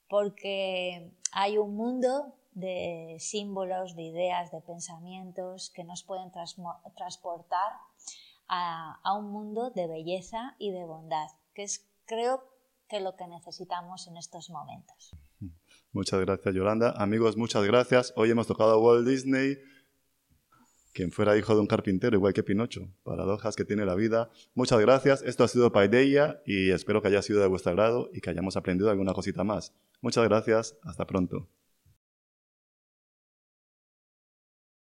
porque 0.08 1.10
hay 1.32 1.56
un 1.56 1.74
mundo 1.74 2.34
de 2.52 3.16
símbolos, 3.18 3.96
de 3.96 4.02
ideas, 4.02 4.52
de 4.52 4.60
pensamientos 4.60 5.70
que 5.70 5.82
nos 5.82 6.02
pueden 6.02 6.30
transportar 6.30 7.72
a, 8.48 9.00
a, 9.02 9.14
un 9.14 9.30
mundo 9.30 9.70
de 9.70 9.86
belleza 9.86 10.56
y 10.58 10.72
de 10.72 10.84
bondad, 10.84 11.28
que 11.54 11.62
es 11.62 11.88
creo 12.04 12.44
que 12.86 13.00
lo 13.00 13.16
que 13.16 13.26
necesitamos 13.26 14.08
en 14.08 14.18
estos 14.18 14.50
momentos. 14.50 15.16
Muchas 15.96 16.20
gracias, 16.20 16.54
Yolanda. 16.54 16.90
Amigos, 16.98 17.38
muchas 17.38 17.64
gracias. 17.64 18.12
Hoy 18.16 18.30
hemos 18.30 18.46
tocado 18.46 18.72
a 18.72 18.78
Walt 18.78 19.08
Disney, 19.08 19.56
quien 20.92 21.10
fuera 21.10 21.38
hijo 21.38 21.54
de 21.54 21.60
un 21.62 21.66
carpintero, 21.66 22.14
igual 22.14 22.34
que 22.34 22.42
Pinocho. 22.42 22.90
Paradojas 23.02 23.56
que 23.56 23.64
tiene 23.64 23.86
la 23.86 23.94
vida. 23.94 24.28
Muchas 24.54 24.78
gracias. 24.80 25.22
Esto 25.22 25.44
ha 25.44 25.48
sido 25.48 25.72
Paideia 25.72 26.42
y 26.44 26.70
espero 26.70 27.00
que 27.00 27.08
haya 27.08 27.22
sido 27.22 27.40
de 27.40 27.46
vuestro 27.46 27.70
agrado 27.72 28.10
y 28.12 28.20
que 28.20 28.28
hayamos 28.28 28.58
aprendido 28.58 28.90
alguna 28.90 29.14
cosita 29.14 29.42
más. 29.42 29.72
Muchas 30.02 30.24
gracias. 30.24 30.76
Hasta 30.82 31.06
pronto. 31.06 31.48